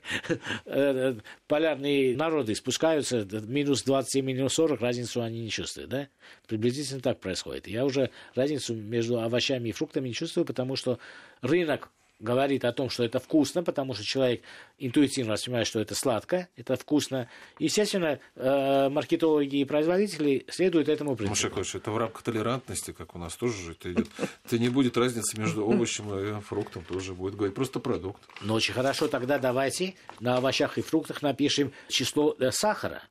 э, 0.64 1.14
полярные 1.46 2.16
народы 2.16 2.54
спускаются, 2.54 3.26
минус 3.46 3.82
20 3.82 4.16
и 4.16 4.22
минус 4.22 4.54
40, 4.54 4.80
разницу 4.80 5.20
они 5.22 5.42
не 5.42 5.50
чувствуют. 5.50 5.90
Да? 5.90 6.08
Приблизительно 6.48 7.00
так 7.00 7.20
происходит. 7.20 7.68
Я 7.68 7.84
уже 7.84 8.10
разницу 8.34 8.74
между 8.74 9.20
овощами 9.20 9.68
и 9.68 9.72
фруктами 9.72 10.08
не 10.08 10.14
чувствую, 10.14 10.46
потому 10.46 10.76
что 10.76 10.98
рынок 11.42 11.90
говорит 12.24 12.64
о 12.64 12.72
том, 12.72 12.90
что 12.90 13.04
это 13.04 13.20
вкусно, 13.20 13.62
потому 13.62 13.94
что 13.94 14.02
человек 14.02 14.42
интуитивно 14.78 15.32
воспринимает, 15.32 15.68
что 15.68 15.78
это 15.78 15.94
сладко, 15.94 16.48
это 16.56 16.74
вкусно. 16.76 17.28
Естественно, 17.58 18.18
э, 18.34 18.88
маркетологи 18.88 19.56
и 19.56 19.64
производители 19.64 20.44
следуют 20.48 20.88
этому 20.88 21.14
принципу. 21.14 21.36
Маша 21.36 21.50
Клавович, 21.50 21.74
это 21.76 21.90
в 21.90 21.98
рамках 21.98 22.22
толерантности, 22.22 22.92
как 22.92 23.14
у 23.14 23.18
нас 23.18 23.36
тоже 23.36 23.62
же 23.62 23.72
это 23.72 23.92
идет. 23.92 24.08
Это 24.44 24.58
не 24.58 24.70
будет 24.70 24.96
разницы 24.96 25.38
между 25.38 25.64
овощем 25.66 26.12
и 26.18 26.40
фруктом, 26.40 26.82
тоже 26.84 27.14
будет 27.14 27.36
говорить. 27.36 27.54
Просто 27.54 27.78
продукт. 27.78 28.22
Ну, 28.40 28.54
очень 28.54 28.74
хорошо, 28.74 29.06
тогда 29.06 29.38
давайте 29.38 29.94
на 30.18 30.38
овощах 30.38 30.78
и 30.78 30.82
фруктах 30.82 31.22
напишем 31.22 31.72
число 31.88 32.34
э, 32.40 32.50
сахара. 32.50 33.02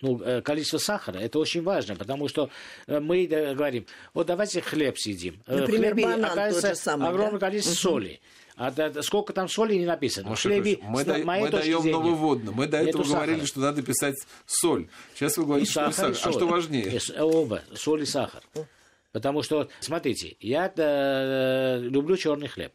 Ну, 0.00 0.20
э, 0.22 0.42
количество 0.42 0.78
сахара, 0.78 1.18
это 1.18 1.38
очень 1.38 1.62
важно, 1.62 1.96
потому 1.96 2.28
что 2.28 2.50
э, 2.86 3.00
мы 3.00 3.24
э, 3.26 3.54
говорим, 3.54 3.86
вот 4.14 4.26
давайте 4.26 4.60
хлеб 4.60 4.98
съедим. 4.98 5.40
Например, 5.46 5.92
в 5.92 5.94
хлебе 5.94 6.04
банан 6.04 6.24
оказывается 6.24 6.60
тот 6.68 6.76
же 6.76 6.82
самый, 6.82 7.08
огромное 7.08 7.38
да? 7.40 7.46
количество 7.46 7.74
соли. 7.74 8.20
А 8.56 8.70
да- 8.70 9.02
сколько 9.02 9.32
там 9.32 9.48
соли 9.48 9.74
не 9.74 9.84
написано. 9.84 10.30
Маша 10.30 10.48
хлебе, 10.48 10.78
мы, 10.82 11.02
с 11.02 11.04
да- 11.04 11.18
моей 11.18 11.44
мы 11.44 11.50
точки 11.50 11.64
даем 11.66 11.82
зрения, 11.82 11.98
нововводно. 11.98 12.52
Мы 12.52 12.66
до 12.66 12.78
этого 12.78 13.04
говорили, 13.04 13.34
сахара. 13.34 13.46
что 13.46 13.60
надо 13.60 13.82
писать 13.82 14.16
соль. 14.46 14.88
Сейчас 15.14 15.36
вы 15.36 15.42
И 15.42 15.46
говорите, 15.46 15.70
что 15.70 15.80
сахар, 15.92 16.10
и 16.10 16.14
сахар. 16.14 16.28
А 16.28 16.32
соль. 16.32 16.32
что 16.32 16.46
важнее? 16.46 16.98
И 16.98 17.20
Оба, 17.20 17.62
соль 17.74 18.02
и 18.02 18.06
сахар. 18.06 18.42
Потому 19.12 19.42
что, 19.42 19.68
смотрите, 19.80 20.36
я 20.40 20.72
э, 20.76 21.78
люблю 21.80 22.16
черный 22.16 22.48
хлеб. 22.48 22.72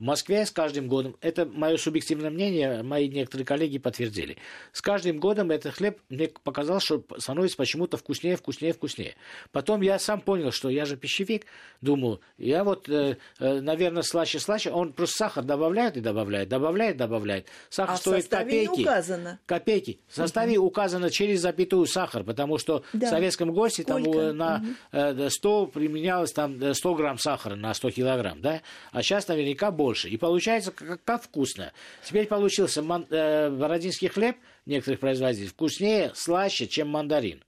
В 0.00 0.02
Москве 0.02 0.46
с 0.46 0.50
каждым 0.50 0.88
годом, 0.88 1.14
это 1.20 1.44
мое 1.44 1.76
субъективное 1.76 2.30
мнение, 2.30 2.82
мои 2.82 3.06
некоторые 3.06 3.44
коллеги 3.44 3.76
подтвердили, 3.78 4.38
с 4.72 4.80
каждым 4.80 5.20
годом 5.20 5.50
этот 5.50 5.74
хлеб 5.74 5.98
мне 6.08 6.28
показалось, 6.42 6.84
что 6.84 7.04
становится 7.18 7.58
почему-то 7.58 7.98
вкуснее, 7.98 8.36
вкуснее, 8.36 8.72
вкуснее. 8.72 9.14
Потом 9.52 9.82
я 9.82 9.98
сам 9.98 10.22
понял, 10.22 10.52
что 10.52 10.70
я 10.70 10.86
же 10.86 10.96
пищевик, 10.96 11.44
думаю, 11.82 12.20
я 12.38 12.64
вот, 12.64 12.88
э, 12.88 13.18
э, 13.40 13.60
наверное, 13.60 14.00
слаще, 14.02 14.38
слаще, 14.40 14.70
он 14.70 14.94
просто 14.94 15.16
сахар 15.18 15.44
добавляет 15.44 15.98
и 15.98 16.00
добавляет, 16.00 16.48
добавляет, 16.48 16.96
добавляет. 16.96 17.46
Сахар 17.68 17.94
А 17.94 17.96
в 17.98 18.00
стоит 18.00 18.22
составе 18.22 18.60
не 18.60 18.66
копейки. 18.66 18.82
указано. 18.88 19.38
Копейки. 19.44 20.00
В 20.08 20.14
составе 20.14 20.56
указано 20.56 21.10
через 21.10 21.40
запятую 21.40 21.84
сахар, 21.84 22.24
потому 22.24 22.56
что 22.56 22.84
Да. 22.94 23.08
в 23.08 23.10
Советском 23.10 23.52
Госте 23.52 23.84
там 23.84 24.02
э, 24.02 24.32
на 24.32 24.64
э, 24.92 25.28
100 25.28 25.66
применялось 25.66 26.32
там 26.32 26.58
э, 26.58 26.72
100 26.72 26.94
грамм 26.94 27.18
сахара 27.18 27.54
на 27.54 27.74
100 27.74 27.90
килограмм, 27.90 28.40
да? 28.40 28.62
А 28.92 29.02
сейчас 29.02 29.28
наверняка 29.28 29.70
больше. 29.70 29.89
Больше. 29.90 30.08
И 30.08 30.16
получается, 30.16 30.70
как, 30.70 31.02
как 31.02 31.22
вкусно. 31.24 31.72
Теперь 32.04 32.26
получился 32.26 32.80
ман, 32.80 33.06
э, 33.10 33.50
бородинский 33.50 34.06
хлеб 34.08 34.36
некоторых 34.66 35.00
производителей 35.00 35.48
вкуснее, 35.48 36.12
слаще, 36.14 36.68
чем 36.68 36.88
мандарин. 36.88 37.42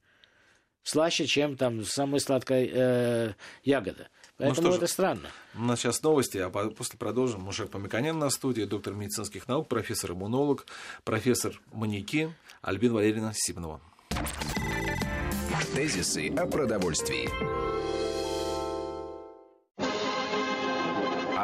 Слаще, 0.82 1.26
чем 1.26 1.56
там 1.56 1.84
самая 1.84 2.18
сладкая 2.18 2.68
э, 2.72 3.32
ягода. 3.62 4.08
Ну 4.38 4.46
Поэтому 4.46 4.68
ну, 4.68 4.74
это 4.74 4.86
же, 4.86 4.92
странно. 4.92 5.28
У 5.54 5.60
нас 5.60 5.78
сейчас 5.78 6.02
новости, 6.02 6.38
а 6.38 6.50
после 6.50 6.98
продолжим. 6.98 7.42
Мушек 7.42 7.70
Помиканян 7.70 8.18
на 8.18 8.28
студии, 8.30 8.64
доктор 8.64 8.94
медицинских 8.94 9.46
наук, 9.46 9.68
профессор-иммунолог, 9.68 10.66
профессор 11.04 11.60
маньяки 11.72 12.34
Альбин 12.60 12.94
Валерьевна 12.94 13.32
Сибнова. 13.32 13.80
Тезисы 15.76 16.28
о 16.36 16.46
продовольствии. 16.46 17.71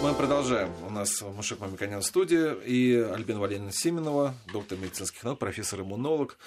Мы 0.00 0.14
продолжаем. 0.14 0.70
У 0.86 0.90
нас 0.90 1.22
Мушек 1.22 1.58
Мамиканян 1.58 2.00
в 2.02 2.04
студии 2.04 2.54
и 2.64 2.94
Альбина 2.94 3.40
Валерьевна 3.40 3.72
Сименова, 3.72 4.32
доктор 4.52 4.78
медицинских 4.78 5.24
наук, 5.24 5.40
профессор-иммунолог. 5.40 6.38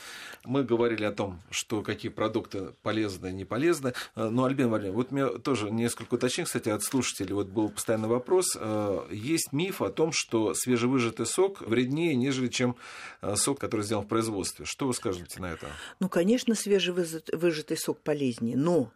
Мы 0.45 0.63
говорили 0.63 1.03
о 1.03 1.11
том, 1.11 1.41
что 1.49 1.81
какие 1.81 2.09
продукты 2.09 2.69
полезны 2.81 3.27
и 3.27 3.33
не 3.33 3.43
полезны. 3.43 3.93
Э, 4.15 4.29
но, 4.29 4.45
Альбина 4.45 4.69
Валерьевна, 4.69 4.95
вот 4.95 5.11
меня 5.11 5.27
тоже 5.27 5.69
несколько 5.69 6.13
уточнений, 6.13 6.45
кстати, 6.45 6.69
от 6.69 6.81
слушателей. 6.81 7.33
Вот 7.33 7.47
был 7.47 7.69
постоянный 7.69 8.07
вопрос. 8.07 8.55
Э, 8.57 9.05
есть 9.11 9.51
миф 9.51 9.81
о 9.81 9.89
том, 9.89 10.13
что 10.13 10.53
свежевыжатый 10.53 11.25
сок 11.25 11.59
вреднее, 11.59 12.15
нежели 12.15 12.47
чем 12.47 12.77
э, 13.21 13.35
сок, 13.35 13.59
который 13.59 13.81
сделан 13.81 14.05
в 14.05 14.07
производстве. 14.07 14.65
Что 14.65 14.87
вы 14.87 14.93
скажете 14.93 15.41
на 15.41 15.51
это? 15.51 15.67
Ну, 15.99 16.07
конечно, 16.07 16.55
свежевыжатый 16.55 17.75
сок 17.75 17.99
полезнее, 17.99 18.55
но 18.55 18.91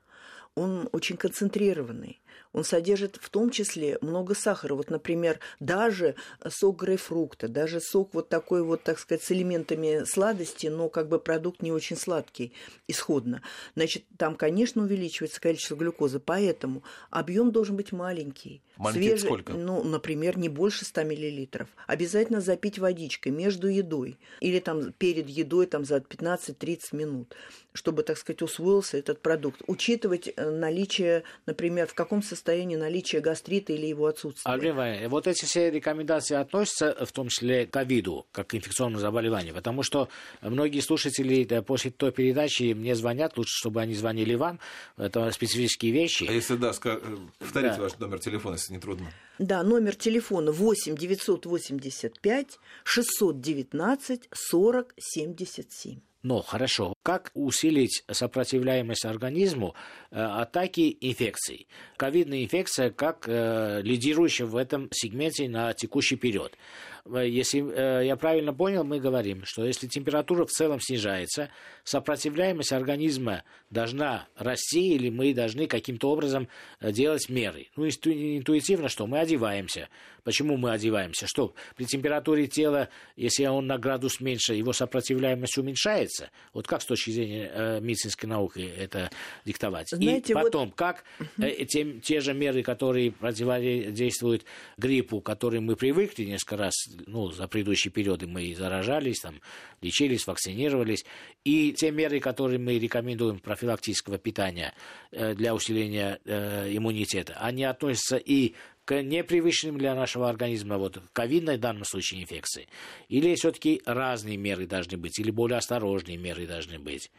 он 0.56 0.88
очень 0.94 1.18
концентрированный 1.18 2.22
он 2.56 2.64
содержит 2.64 3.20
в 3.22 3.30
том 3.30 3.50
числе 3.50 3.98
много 4.00 4.34
сахара. 4.34 4.76
Вот, 4.76 4.90
например, 4.90 5.40
даже 5.60 6.16
сок 6.48 6.80
грейпфрукта, 6.80 7.50
даже 7.50 7.82
сок 7.82 8.14
вот 8.14 8.30
такой 8.30 8.64
вот, 8.64 8.82
так 8.82 8.98
сказать, 8.98 9.22
с 9.24 9.32
элементами 9.32 10.06
сладости, 10.06 10.68
но 10.68 10.88
как 10.88 11.10
бы 11.10 11.20
продукт 11.20 11.62
не 11.62 11.74
очень 11.74 11.98
сладкий 11.98 12.54
исходно. 12.88 13.42
Значит, 13.76 14.06
там, 14.18 14.36
конечно, 14.36 14.84
увеличивается 14.84 15.42
количество 15.42 15.76
глюкозы, 15.76 16.20
поэтому 16.20 16.82
объем 17.10 17.52
должен 17.52 17.76
быть 17.76 17.92
маленький. 17.92 18.62
Маленький 18.78 19.10
свежий, 19.10 19.28
сколько? 19.28 19.52
Ну, 19.52 19.84
например, 19.84 20.38
не 20.38 20.48
больше 20.48 20.86
100 20.86 21.04
миллилитров. 21.04 21.68
Обязательно 21.88 22.40
запить 22.40 22.80
водичкой 22.80 23.34
между 23.34 23.68
едой 23.68 24.18
или 24.40 24.60
там 24.60 24.94
перед 24.94 25.28
едой 25.28 25.66
там 25.66 25.84
за 25.84 25.98
15-30 25.98 26.80
минут 26.94 27.36
чтобы, 27.76 28.04
так 28.04 28.18
сказать, 28.18 28.42
усвоился 28.42 28.98
этот 28.98 29.22
продукт. 29.22 29.62
Учитывать 29.68 30.32
э, 30.36 30.50
наличие, 30.50 31.24
например, 31.46 31.88
в 31.88 31.94
каком 31.94 32.24
состоянии 32.24 32.78
наличие 32.78 33.22
гастрита 33.22 33.74
или 33.74 33.86
его 33.86 34.08
отсутствие. 34.08 34.52
Алина, 34.52 35.10
вот 35.10 35.28
эти 35.28 35.46
все 35.46 35.70
рекомендации 35.70 36.36
относятся 36.36 37.06
в 37.06 37.12
том 37.12 37.28
числе 37.28 37.68
к 37.68 37.72
ковиду, 37.72 38.26
как 38.32 38.48
к 38.48 38.56
инфекционному 38.56 39.00
заболеванию, 39.00 39.54
потому 39.54 39.84
что 39.84 40.08
многие 40.42 40.80
слушатели 40.80 41.44
да, 41.44 41.62
после 41.62 41.92
той 41.92 42.12
передачи 42.12 42.74
мне 42.74 42.96
звонят, 42.96 43.38
лучше, 43.38 43.54
чтобы 43.54 43.82
они 43.82 43.94
звонили 43.94 44.36
вам, 44.36 44.60
это 44.98 45.30
специфические 45.32 45.92
вещи. 45.92 46.26
А 46.30 46.32
если 46.32 46.56
да, 46.56 46.72
скаж... 46.72 47.00
Э, 47.04 47.18
повторите 47.40 47.76
да. 47.76 47.82
ваш 47.82 47.98
номер 48.00 48.20
телефона, 48.20 48.56
если 48.56 48.74
не 48.74 48.80
трудно. 48.80 49.12
Да, 49.38 49.64
номер 49.64 49.96
телефона 49.96 50.54
8 50.54 50.96
985 50.96 52.60
619 52.86 54.30
40 54.32 54.94
77. 54.98 56.00
Но 56.26 56.42
хорошо, 56.42 56.96
как 57.04 57.30
усилить 57.36 58.04
сопротивляемость 58.10 59.06
организму 59.06 59.76
э, 60.10 60.20
атаки 60.20 60.98
инфекций? 61.00 61.68
Ковидная 61.98 62.44
инфекция 62.44 62.90
как 62.90 63.26
э, 63.28 63.82
лидирующая 63.84 64.48
в 64.48 64.56
этом 64.56 64.90
сегменте 64.92 65.48
на 65.48 65.72
текущий 65.76 66.16
период. 66.16 66.58
Э, 67.06 67.28
если 67.28 67.64
э, 67.64 68.06
я 68.06 68.16
правильно 68.16 68.54
понял, 68.54 68.84
мы 68.84 69.00
говорим, 69.00 69.44
что 69.46 69.66
если 69.66 69.88
температура 69.88 70.46
в 70.46 70.50
целом 70.50 70.80
снижается, 70.80 71.50
сопротивляемость 71.84 72.74
организма 72.74 73.44
должна 73.70 74.28
расти, 74.36 74.96
или 74.96 75.10
мы 75.10 75.34
должны 75.34 75.68
каким-то 75.68 76.10
образом 76.12 76.48
э, 76.80 76.92
делать 76.92 77.30
меры. 77.30 77.68
Ну, 77.76 77.86
интуитивно 77.86 78.90
что? 78.90 79.08
Мы 79.08 79.20
одеваемся. 79.20 79.90
Почему 80.24 80.58
мы 80.58 80.72
одеваемся? 80.72 81.28
Что 81.28 81.54
при 81.76 81.86
температуре 81.86 82.48
тела, 82.48 82.90
если 83.16 83.46
он 83.46 83.68
на 83.68 83.78
градус 83.78 84.20
меньше, 84.20 84.56
его 84.56 84.74
сопротивляемость 84.74 85.58
уменьшается? 85.60 86.32
Вот 86.52 86.68
как 86.68 86.82
с 86.82 86.86
точки 86.86 87.12
зрения 87.12 87.52
э, 87.54 87.80
медицинской 87.80 88.28
науки 88.28 88.68
это 88.78 89.12
диктовать? 89.46 89.90
Знаете, 89.90 90.34
И 90.34 90.36
потом, 90.36 90.70
вот... 90.70 90.76
как 90.76 91.04
э, 91.38 91.66
те, 91.66 92.00
те 92.00 92.22
же 92.22 92.34
меры, 92.34 92.64
которые 92.64 93.12
противодействуют 93.12 94.46
гриппу, 94.78 95.22
к 95.22 95.26
которым 95.26 95.66
мы 95.66 95.76
привыкли 95.76 96.24
несколько 96.24 96.58
раз, 96.58 96.74
ну, 97.06 97.32
за 97.32 97.48
предыдущие 97.48 97.92
периоды 97.92 98.28
мы 98.28 98.54
заражались, 98.56 99.20
там, 99.20 99.42
лечились, 99.82 100.28
вакцинировались, 100.28 101.06
и 101.44 101.74
те 101.74 101.92
меры, 101.92 102.20
которые 102.20 102.60
мы 102.60 102.80
рекомендуем 102.80 103.40
профилактического 103.40 104.18
питания 104.18 104.74
э, 105.12 105.34
для 105.34 105.54
усиления 105.54 106.20
э, 106.26 106.76
иммунитета, 106.76 107.38
они 107.40 107.64
относятся 107.64 108.18
и 108.18 108.56
к 108.86 109.02
непривычным 109.02 109.78
для 109.78 109.96
нашего 109.96 110.30
организма, 110.30 110.78
вот 110.78 111.02
ковидной 111.12 111.58
в 111.58 111.60
данном 111.60 111.84
случае 111.86 112.22
инфекции? 112.22 112.68
Или 113.10 113.36
все-таки 113.36 113.82
разные 113.86 114.38
меры 114.38 114.68
должны 114.68 114.98
быть, 114.98 115.20
или 115.20 115.32
более 115.32 115.58
осторожные 115.58 116.18
меры 116.18 116.46
должны 116.46 116.78
быть? 116.78 117.12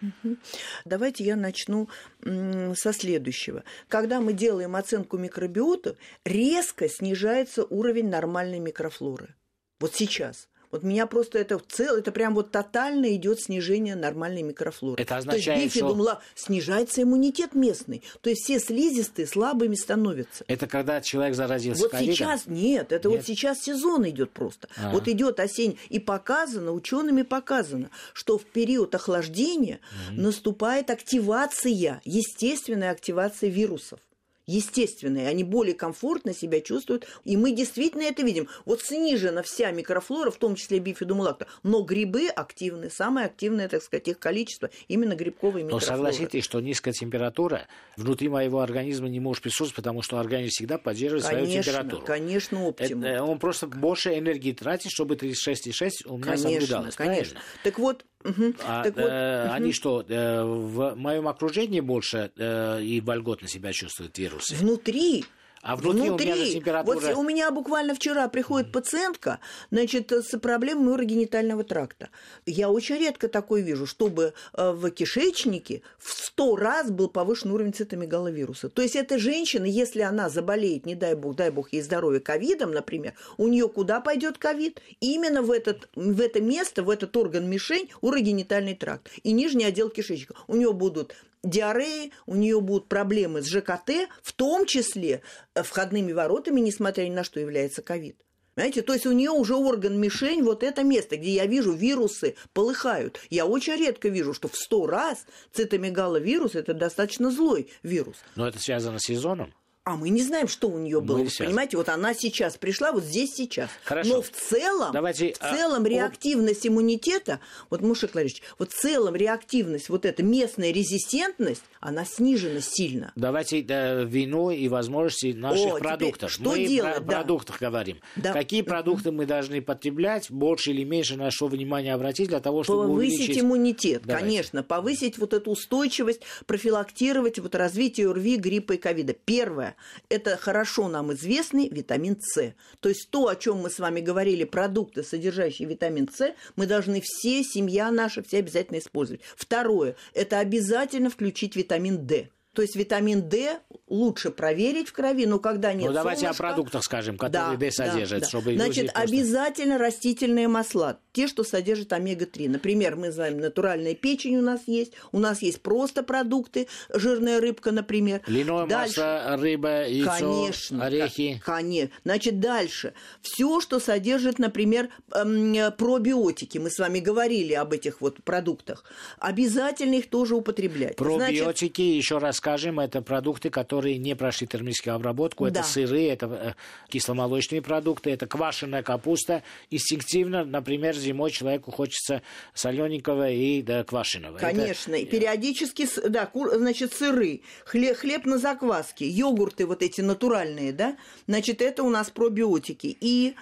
Давайте 0.84 1.24
я 1.24 1.36
начну 1.36 1.88
со 2.22 2.92
следующего. 2.92 3.64
Когда 3.88 4.20
мы 4.20 4.32
делаем 4.32 4.76
оценку 4.76 5.18
микробиота, 5.18 5.96
резко 6.24 6.88
снижается 6.88 7.64
уровень 7.64 8.08
нормальной 8.08 8.60
микрофлоры. 8.60 9.34
Вот 9.80 9.94
сейчас. 9.94 10.48
Вот 10.70 10.82
меня 10.82 11.06
просто 11.06 11.38
это 11.38 11.58
в 11.58 11.66
целом, 11.66 12.00
это 12.00 12.12
прям 12.12 12.34
вот 12.34 12.50
тотально 12.50 13.14
идет 13.16 13.40
снижение 13.40 13.94
нормальной 13.94 14.42
микрофлоры. 14.42 15.00
Это 15.00 15.16
означает, 15.16 15.44
То 15.44 15.64
есть 15.64 15.76
бифидум 15.76 16.02
что... 16.02 16.20
снижается 16.34 17.02
иммунитет 17.02 17.54
местный. 17.54 18.02
То 18.20 18.30
есть 18.30 18.42
все 18.42 18.58
слизистые 18.58 19.26
слабыми 19.26 19.74
становятся. 19.74 20.44
Это 20.48 20.66
когда 20.66 21.00
человек 21.00 21.34
заразился 21.34 21.82
Вот 21.82 21.92
ковидом? 21.92 22.14
сейчас 22.14 22.46
нет, 22.46 22.92
это 22.92 23.08
нет. 23.08 23.18
вот 23.18 23.26
сейчас 23.26 23.60
сезон 23.60 24.08
идет 24.08 24.32
просто. 24.32 24.68
А-а-а. 24.76 24.92
Вот 24.92 25.08
идет 25.08 25.40
осень 25.40 25.78
и 25.88 25.98
показано, 25.98 26.72
учеными 26.72 27.22
показано, 27.22 27.90
что 28.12 28.36
в 28.36 28.44
период 28.44 28.94
охлаждения 28.94 29.80
mm-hmm. 30.10 30.20
наступает 30.20 30.90
активация, 30.90 32.00
естественная 32.04 32.90
активация 32.90 33.50
вирусов 33.50 34.00
естественные, 34.46 35.28
они 35.28 35.44
более 35.44 35.74
комфортно 35.74 36.32
себя 36.32 36.60
чувствуют, 36.60 37.06
и 37.24 37.36
мы 37.36 37.52
действительно 37.52 38.02
это 38.02 38.22
видим. 38.22 38.48
Вот 38.64 38.82
снижена 38.82 39.42
вся 39.42 39.70
микрофлора, 39.70 40.30
в 40.30 40.36
том 40.36 40.54
числе 40.54 40.78
бифидумулакта, 40.78 41.46
но 41.62 41.82
грибы 41.82 42.28
активны, 42.28 42.90
самое 42.90 43.26
активное, 43.26 43.68
так 43.68 43.82
сказать, 43.82 44.08
их 44.08 44.18
количество, 44.18 44.70
именно 44.88 45.14
грибковые 45.14 45.64
микрофлоры. 45.64 45.90
Но 45.90 45.96
согласитесь, 45.96 46.44
что 46.44 46.60
низкая 46.60 46.94
температура 46.94 47.66
внутри 47.96 48.28
моего 48.28 48.60
организма 48.60 49.08
не 49.08 49.20
может 49.20 49.42
присутствовать, 49.42 49.76
потому 49.76 50.02
что 50.02 50.18
организм 50.18 50.50
всегда 50.50 50.78
поддерживает 50.78 51.24
конечно, 51.24 51.46
свою 51.46 51.62
температуру. 51.62 52.06
Конечно, 52.06 52.64
оптимум. 52.66 53.04
Это, 53.04 53.24
он 53.24 53.38
просто 53.38 53.66
больше 53.66 54.16
энергии 54.16 54.52
тратит, 54.52 54.92
чтобы 54.92 55.16
36,6 55.16 55.90
у 56.06 56.16
меня 56.16 56.24
конечно, 56.24 56.50
соблюдалось. 56.50 56.96
Конечно. 56.96 57.22
Правильно? 57.22 57.40
Так 57.64 57.78
вот, 57.78 58.04
Угу. 58.24 58.54
А, 58.64 58.82
так 58.82 58.96
вот, 58.96 59.04
э, 59.04 59.44
угу. 59.44 59.52
Они 59.52 59.72
что, 59.72 60.04
э, 60.06 60.42
в 60.42 60.94
моем 60.96 61.28
окружении 61.28 61.80
больше 61.80 62.32
э, 62.36 62.82
и 62.82 63.00
вольготно 63.00 63.48
себя 63.48 63.72
чувствуют 63.72 64.12
вирусы? 64.36 64.54
Внутри. 64.54 65.24
А 65.62 65.74
внутри, 65.74 66.10
внутри. 66.10 66.30
у 66.30 66.34
меня 66.36 66.52
температура... 66.52 66.94
Вот 66.94 67.16
у 67.16 67.22
меня 67.24 67.50
буквально 67.50 67.92
вчера 67.96 68.28
приходит 68.28 68.70
пациентка, 68.70 69.40
значит, 69.72 70.12
с 70.12 70.38
проблемой 70.38 70.92
урогенитального 70.92 71.64
тракта. 71.64 72.10
Я 72.44 72.70
очень 72.70 72.94
редко 72.98 73.26
такое 73.26 73.62
вижу, 73.62 73.84
чтобы 73.84 74.32
э, 74.52 74.70
в 74.70 74.88
кишечнике 74.92 75.82
в 75.98 76.12
сто 76.12 76.54
раз 76.54 76.92
был 76.92 77.08
повышен 77.08 77.50
уровень 77.50 77.74
цитомегаловируса. 77.74 78.68
То 78.68 78.80
есть 78.80 78.94
эта 78.94 79.18
женщина, 79.18 79.64
если 79.64 80.02
она 80.02 80.28
заболеет, 80.28 80.86
не 80.86 80.94
дай 80.94 81.16
бог, 81.16 81.34
дай 81.34 81.50
бог 81.50 81.72
ей 81.72 81.82
здоровье, 81.82 82.20
ковидом, 82.20 82.70
например, 82.70 83.14
у 83.36 83.48
нее 83.48 83.68
куда 83.68 84.00
пойдет 84.00 84.38
ковид? 84.38 84.80
Именно 85.00 85.42
в, 85.42 85.50
этот, 85.50 85.88
в 85.96 86.20
это 86.20 86.40
место, 86.40 86.84
в 86.84 86.90
этот 86.90 87.16
орган-мишень 87.16 87.90
урогенитальный 88.02 88.76
тракт 88.76 89.10
и 89.24 89.32
нижний 89.32 89.64
отдел 89.64 89.90
кишечника. 89.90 90.36
У 90.46 90.54
нее 90.54 90.72
будут 90.72 91.12
диареи, 91.48 92.12
у 92.26 92.34
нее 92.34 92.60
будут 92.60 92.88
проблемы 92.88 93.42
с 93.42 93.46
ЖКТ, 93.46 94.08
в 94.22 94.32
том 94.32 94.66
числе 94.66 95.22
э, 95.54 95.62
входными 95.62 96.12
воротами, 96.12 96.60
несмотря 96.60 97.04
ни 97.04 97.10
на 97.10 97.24
что 97.24 97.40
является 97.40 97.82
ковид. 97.82 98.16
Понимаете, 98.54 98.80
то 98.80 98.94
есть 98.94 99.04
у 99.04 99.12
нее 99.12 99.32
уже 99.32 99.54
орган-мишень, 99.54 100.42
вот 100.42 100.62
это 100.62 100.82
место, 100.82 101.18
где 101.18 101.32
я 101.32 101.44
вижу 101.44 101.72
вирусы 101.72 102.36
полыхают. 102.54 103.20
Я 103.28 103.44
очень 103.44 103.74
редко 103.74 104.08
вижу, 104.08 104.32
что 104.32 104.48
в 104.48 104.56
сто 104.56 104.86
раз 104.86 105.26
цитомегаловирус– 105.52 106.54
это 106.54 106.72
достаточно 106.72 107.30
злой 107.30 107.68
вирус. 107.82 108.16
Но 108.34 108.48
это 108.48 108.58
связано 108.58 108.98
с 108.98 109.02
сезоном? 109.02 109.52
А 109.86 109.94
мы 109.94 110.08
не 110.08 110.20
знаем, 110.20 110.48
что 110.48 110.68
у 110.68 110.78
нее 110.78 111.00
было. 111.00 111.18
Мы 111.18 111.24
Вы 111.24 111.30
сейчас. 111.30 111.46
понимаете, 111.46 111.76
вот 111.76 111.88
она 111.88 112.12
сейчас 112.12 112.56
пришла, 112.56 112.90
вот 112.90 113.04
здесь 113.04 113.32
сейчас. 113.32 113.70
Хорошо. 113.84 114.16
Но 114.16 114.20
в 114.22 114.30
целом, 114.30 114.90
Давайте, 114.92 115.34
в 115.34 115.36
а, 115.38 115.54
целом 115.54 115.84
о- 115.84 115.88
реактивность 115.88 116.66
иммунитета, 116.66 117.38
вот, 117.70 117.82
Мушек 117.82 118.16
Ларич, 118.16 118.42
вот 118.58 118.72
в 118.72 118.74
целом 118.74 119.14
реактивность, 119.14 119.88
вот 119.88 120.04
эта 120.04 120.24
местная 120.24 120.72
резистентность, 120.72 121.62
она 121.78 122.04
снижена 122.04 122.60
сильно. 122.60 123.12
Давайте 123.14 123.60
э, 123.60 124.04
вину 124.04 124.50
и 124.50 124.66
возможности 124.66 125.32
наших 125.32 125.74
О, 125.74 125.78
продуктов. 125.78 126.32
что 126.32 126.50
мы 126.50 126.66
делать, 126.66 126.96
про 126.96 127.04
да. 127.04 127.16
продуктах 127.18 127.60
говорим. 127.60 128.00
Да. 128.16 128.32
Какие 128.32 128.62
продукты 128.62 129.12
мы 129.12 129.24
должны 129.24 129.62
потреблять, 129.62 130.32
больше 130.32 130.72
или 130.72 130.82
меньше 130.82 131.14
на 131.14 131.30
что 131.30 131.46
внимание 131.46 131.94
обратить 131.94 132.30
для 132.30 132.40
того, 132.40 132.64
чтобы 132.64 132.88
Повысить 132.88 133.20
увеличить... 133.20 133.40
иммунитет, 133.40 134.02
Давайте. 134.04 134.26
конечно, 134.26 134.62
повысить 134.64 135.16
вот 135.18 135.32
эту 135.32 135.52
устойчивость, 135.52 136.22
профилактировать 136.46 137.38
вот 137.38 137.54
развитие 137.54 138.10
ОРВИ, 138.10 138.38
гриппа 138.38 138.72
и 138.72 138.78
ковида. 138.78 139.12
Первое, 139.12 139.75
это 140.08 140.36
хорошо 140.36 140.88
нам 140.88 141.12
известный 141.12 141.68
витамин 141.68 142.18
С. 142.20 142.54
То 142.80 142.88
есть 142.88 143.10
то, 143.10 143.28
о 143.28 143.36
чем 143.36 143.58
мы 143.58 143.70
с 143.70 143.78
вами 143.78 144.00
говорили, 144.00 144.44
продукты, 144.44 145.02
содержащие 145.02 145.68
витамин 145.68 146.08
С, 146.12 146.34
мы 146.56 146.66
должны 146.66 147.00
все, 147.02 147.42
семья 147.42 147.90
наша, 147.90 148.22
все 148.22 148.38
обязательно 148.38 148.78
использовать. 148.78 149.22
Второе, 149.36 149.96
это 150.14 150.38
обязательно 150.38 151.10
включить 151.10 151.56
витамин 151.56 152.06
D. 152.06 152.30
То 152.56 152.62
есть 152.62 152.74
витамин 152.74 153.28
D 153.28 153.58
лучше 153.86 154.30
проверить 154.30 154.88
в 154.88 154.92
крови, 154.94 155.26
но 155.26 155.38
когда 155.38 155.74
нет 155.74 155.88
Ну, 155.88 155.92
давайте 155.92 156.24
солнышка- 156.24 156.30
о 156.30 156.34
продуктах 156.34 156.82
скажем, 156.84 157.18
которые 157.18 157.58
D 157.58 157.70
содержат, 157.70 158.26
чтобы 158.26 158.52
люди 158.52 158.62
Значит, 158.62 158.90
обязательно 158.94 159.76
растительные 159.76 160.48
масла, 160.48 160.98
те, 161.12 161.28
что 161.28 161.44
содержат 161.44 161.92
омега-3. 161.92 162.48
Например, 162.48 162.96
мы 162.96 163.12
знаем, 163.12 163.38
натуральная 163.38 163.94
печень 163.94 164.36
у 164.38 164.42
нас 164.42 164.62
есть, 164.66 164.92
у 165.12 165.18
нас 165.18 165.42
есть 165.42 165.60
просто 165.60 166.02
продукты, 166.02 166.66
жирная 166.92 167.40
рыбка, 167.42 167.72
например. 167.72 168.22
Льняное 168.26 168.66
Дальше. 168.66 169.00
масло, 169.00 169.36
рыба, 169.36 169.86
яйцо, 169.86 170.10
Конечно. 170.18 170.84
орехи. 170.86 171.42
Конечно. 171.44 171.90
Значит, 172.04 172.40
дальше. 172.40 172.94
Все, 173.20 173.60
что 173.60 173.80
содержит, 173.80 174.38
например, 174.38 174.88
эм, 175.14 175.54
пробиотики. 175.76 176.56
Мы 176.56 176.70
с 176.70 176.78
вами 176.78 177.00
говорили 177.00 177.52
об 177.52 177.74
этих 177.74 178.00
вот 178.00 178.22
продуктах. 178.24 178.84
Обязательно 179.18 179.94
их 179.96 180.08
тоже 180.08 180.34
употреблять. 180.34 180.96
Значит, 180.98 181.40
Пробиотики, 181.40 181.82
еще 181.82 182.16
раз 182.18 182.40
скажем, 182.46 182.78
это 182.78 183.02
продукты, 183.02 183.50
которые 183.50 183.98
не 183.98 184.14
прошли 184.14 184.46
термическую 184.46 184.94
обработку. 184.94 185.50
Да. 185.50 185.60
Это 185.60 185.68
сыры, 185.68 186.04
это 186.06 186.26
э, 186.26 186.52
кисломолочные 186.88 187.60
продукты, 187.60 188.10
это 188.10 188.28
квашеная 188.28 188.84
капуста. 188.84 189.42
Инстинктивно, 189.70 190.44
например, 190.44 190.94
зимой 190.94 191.32
человеку 191.32 191.72
хочется 191.72 192.22
солененького 192.54 193.30
и 193.30 193.62
да, 193.62 193.82
квашеного. 193.82 194.36
Это- 194.36 194.46
Конечно, 194.46 194.94
и 194.94 195.04
периодически, 195.04 195.86
с- 195.86 196.00
да, 196.08 196.26
кур- 196.26 196.54
значит, 196.54 196.92
сыры, 196.92 197.40
хлеб, 197.64 197.96
хлеб 197.96 198.26
на 198.26 198.38
закваске, 198.38 199.08
йогурты 199.08 199.66
вот 199.66 199.82
эти 199.82 200.00
натуральные, 200.00 200.72
да, 200.72 200.96
значит, 201.26 201.60
это 201.60 201.82
у 201.82 201.90
нас 201.90 202.10
пробиотики. 202.10 202.96
И 203.00 203.34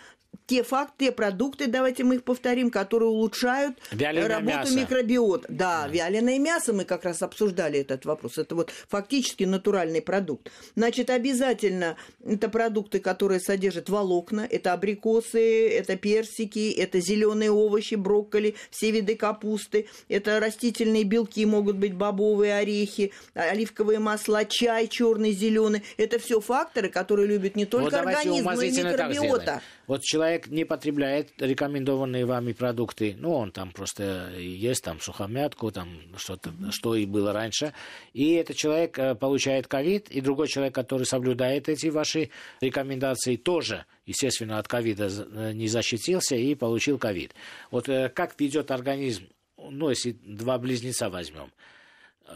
те 0.47 0.62
факты, 0.62 1.07
те 1.07 1.12
продукты, 1.12 1.66
давайте 1.66 2.05
мы 2.05 2.16
их 2.16 2.25
повторим, 2.25 2.70
которые 2.70 3.09
улучшают 3.09 3.79
Вяленое 3.90 4.29
работу 4.29 4.57
мясо. 4.57 4.75
микробиота. 4.75 5.47
Да, 5.49 5.88
вяленое 5.88 6.38
мясо, 6.38 6.73
мы 6.73 6.85
как 6.85 7.05
раз 7.05 7.23
обсуждали 7.23 7.81
этот 7.81 8.05
вопрос. 8.05 8.38
Это 8.38 8.55
вот 8.55 8.70
фактически 8.88 9.44
натуральный 9.44 10.03
продукт. 10.03 10.51
Значит, 10.77 11.11
обязательно 11.11 11.97
это 12.25 12.49
продукты, 12.49 13.01
которые 13.01 13.40
содержат 13.40 13.88
волокна, 13.88 14.47
это 14.49 14.73
абрикосы, 14.73 15.68
это 15.68 15.97
персики, 15.97 16.70
это 16.70 17.01
зеленые 17.01 17.51
овощи, 17.51 17.94
брокколи, 17.94 18.55
все 18.70 18.90
виды 18.90 19.16
капусты, 19.16 19.88
это 20.09 20.40
растительные 20.40 21.05
белки, 21.05 21.44
могут 21.47 21.77
быть 21.77 21.94
бобовые 21.94 22.55
орехи, 22.55 23.12
оливковые 23.35 23.99
масла, 23.99 24.44
чай 24.44 24.88
черный, 24.88 25.33
зеленый. 25.33 25.83
Это 25.97 26.18
все 26.18 26.40
факторы, 26.40 26.88
которые 26.88 27.27
любят 27.27 27.57
не 27.57 27.66
только 27.66 27.85
вот 27.85 27.94
организм, 27.94 28.44
но 28.44 28.62
и 28.62 28.70
микробиота. 28.70 29.62
Вот 29.87 30.03
человек 30.03 30.49
не 30.49 30.64
потребляет 30.64 31.31
рекомендованные 31.38 32.25
вами 32.25 32.53
продукты, 32.53 33.16
ну, 33.18 33.35
он 33.35 33.53
там 33.53 33.70
просто 33.70 34.31
ест 34.38 34.85
там 34.85 35.01
сухомятку, 35.01 35.70
там 35.70 35.88
что-то, 36.16 36.53
что 36.70 36.94
и 36.94 37.07
было 37.07 37.33
раньше, 37.33 37.75
и 38.12 38.35
этот 38.35 38.57
человек 38.57 38.99
э, 38.99 39.14
получает 39.14 39.66
ковид, 39.66 40.09
и 40.11 40.20
другой 40.20 40.49
человек, 40.49 40.75
который 40.75 41.05
соблюдает 41.05 41.68
эти 41.68 41.88
ваши 41.88 42.31
рекомендации, 42.61 43.37
тоже, 43.37 43.85
естественно, 44.07 44.59
от 44.59 44.68
ковида 44.68 45.09
э, 45.11 45.53
не 45.53 45.68
защитился 45.68 46.37
и 46.37 46.55
получил 46.55 46.99
ковид. 46.99 47.35
Вот 47.70 47.88
э, 47.88 48.09
как 48.09 48.38
ведет 48.40 48.70
организм, 48.70 49.29
ну, 49.59 49.90
если 49.90 50.12
два 50.12 50.59
близнеца 50.59 51.11
возьмем, 51.11 51.51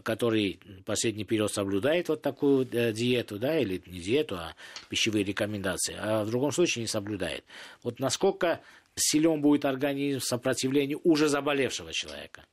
который 0.03 0.61
в 0.81 0.83
последний 0.83 1.25
период 1.25 1.53
соблюдает 1.53 2.09
вот 2.09 2.23
такую 2.23 2.69
э, 2.73 2.93
диету, 2.93 3.39
да, 3.39 3.59
или 3.59 3.83
не 3.87 4.01
диету, 4.01 4.37
а 4.37 4.55
пищевые 4.89 5.25
рекомендации, 5.25 5.97
а 5.99 6.25
в 6.25 6.31
другом 6.31 6.53
случае 6.53 6.83
не 6.83 6.89
соблюдает. 6.89 7.45
Вот 7.83 7.99
насколько 8.01 8.61
силен 8.95 9.41
будет 9.41 9.65
организм 9.65 10.21
сопротивлению 10.21 11.01
уже 11.05 11.29
заболевшего 11.29 11.93
человека? 11.93 12.45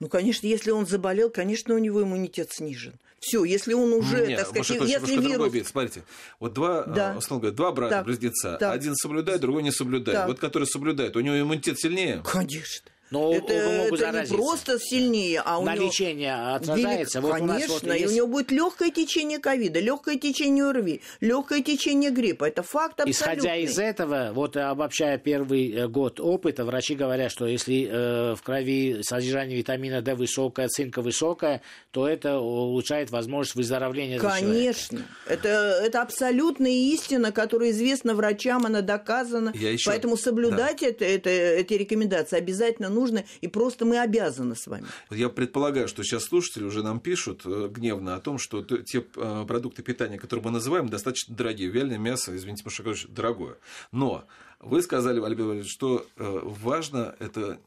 Ну, 0.00 0.08
конечно, 0.08 0.48
если 0.48 0.72
он 0.72 0.84
заболел, 0.86 1.30
конечно, 1.30 1.74
у 1.76 1.78
него 1.78 2.02
иммунитет 2.02 2.50
снижен. 2.52 2.94
Все, 3.20 3.44
если 3.44 3.72
он 3.72 3.92
уже, 3.92 4.26
Нет, 4.26 4.40
так 4.40 4.48
сказать, 4.48 4.80
Маша, 4.80 4.90
если 4.90 5.16
вирус... 5.20 5.52
бит. 5.52 5.68
Смотрите, 5.68 6.02
вот 6.40 6.54
два, 6.54 6.82
Да. 6.86 7.14
э, 7.14 7.18
условно 7.18 7.42
говоря, 7.42 7.56
два 7.56 7.70
брата, 7.70 7.94
Так, 7.98 8.06
близнеца. 8.06 8.56
так. 8.58 8.74
Один 8.74 8.96
соблюдает, 8.96 9.40
другой 9.40 9.62
не 9.62 9.70
соблюдает. 9.70 10.18
Так. 10.18 10.28
Вот 10.28 10.40
который 10.40 10.64
соблюдает, 10.64 11.14
у 11.14 11.20
него 11.20 11.38
иммунитет 11.40 11.78
сильнее. 11.78 12.20
Конечно. 12.24 12.90
Но 13.12 13.32
это 13.34 13.52
могут 13.78 14.00
это 14.00 14.22
не 14.22 14.26
просто 14.26 14.78
сильнее, 14.80 15.42
а 15.44 15.58
у 15.58 15.64
На 15.64 15.74
него... 15.74 15.86
лечение 15.86 16.34
отражается. 16.54 17.18
Велик- 17.18 17.22
Вот 17.22 17.40
у 17.42 17.46
Конечно, 17.46 17.74
вот 17.74 17.84
и 17.84 17.90
у 17.90 17.92
есть- 17.92 18.14
него 18.16 18.26
будет 18.26 18.50
легкое 18.50 18.90
течение 18.90 19.38
ковида, 19.38 19.80
легкое 19.80 20.16
течение 20.16 20.64
ОРВИ, 20.64 21.02
легкое 21.20 21.62
течение 21.62 22.10
гриппа. 22.10 22.46
Это 22.46 22.62
факт 22.62 23.00
абсолютный. 23.00 23.12
Исходя 23.12 23.56
из 23.56 23.78
этого, 23.78 24.30
вот 24.32 24.56
обобщая 24.56 25.18
первый 25.18 25.70
э, 25.72 25.88
год 25.88 26.20
опыта, 26.20 26.64
врачи 26.64 26.94
говорят, 26.94 27.30
что 27.30 27.46
если 27.46 27.86
э, 27.90 28.34
в 28.34 28.42
крови 28.42 29.00
содержание 29.02 29.58
витамина 29.58 30.00
D 30.00 30.14
высокое, 30.14 30.68
цинка 30.68 31.02
высокое, 31.02 31.60
то 31.90 32.08
это 32.08 32.38
улучшает 32.38 33.10
возможность 33.10 33.56
выздоровления. 33.56 34.18
Конечно. 34.18 35.02
Это, 35.26 35.48
это 35.84 36.00
абсолютная 36.00 36.70
истина, 36.70 37.30
которая 37.30 37.70
известна 37.72 38.14
врачам, 38.14 38.64
она 38.64 38.80
доказана. 38.80 39.52
Я 39.54 39.72
еще- 39.72 39.90
Поэтому 39.90 40.16
соблюдать 40.16 40.82
это, 40.82 41.04
это, 41.04 41.28
эти 41.28 41.74
рекомендации 41.74 42.38
обязательно 42.38 42.88
нужно, 42.88 43.01
и 43.40 43.48
просто 43.48 43.84
мы 43.84 43.98
обязаны 43.98 44.54
с 44.56 44.66
вами. 44.66 44.86
Я 45.10 45.28
предполагаю, 45.28 45.88
что 45.88 46.02
сейчас 46.02 46.24
слушатели 46.24 46.64
уже 46.64 46.82
нам 46.82 47.00
пишут 47.00 47.42
э, 47.44 47.68
гневно 47.70 48.16
о 48.16 48.20
том, 48.20 48.38
что 48.38 48.62
те 48.62 49.04
э, 49.16 49.44
продукты 49.46 49.82
питания, 49.82 50.18
которые 50.18 50.44
мы 50.44 50.50
называем, 50.50 50.88
достаточно 50.88 51.34
дорогие. 51.34 51.68
Вяленое 51.68 51.98
мясо, 51.98 52.34
извините, 52.36 52.62
Маша 52.64 52.82
дорогое. 53.08 53.56
Но 53.90 54.24
вы 54.62 54.80
сказали, 54.82 55.20
Альбин 55.20 55.46
Валерьевич, 55.46 55.72
что 55.72 56.06
э, 56.16 56.40
важно 56.42 57.14
это 57.18 57.58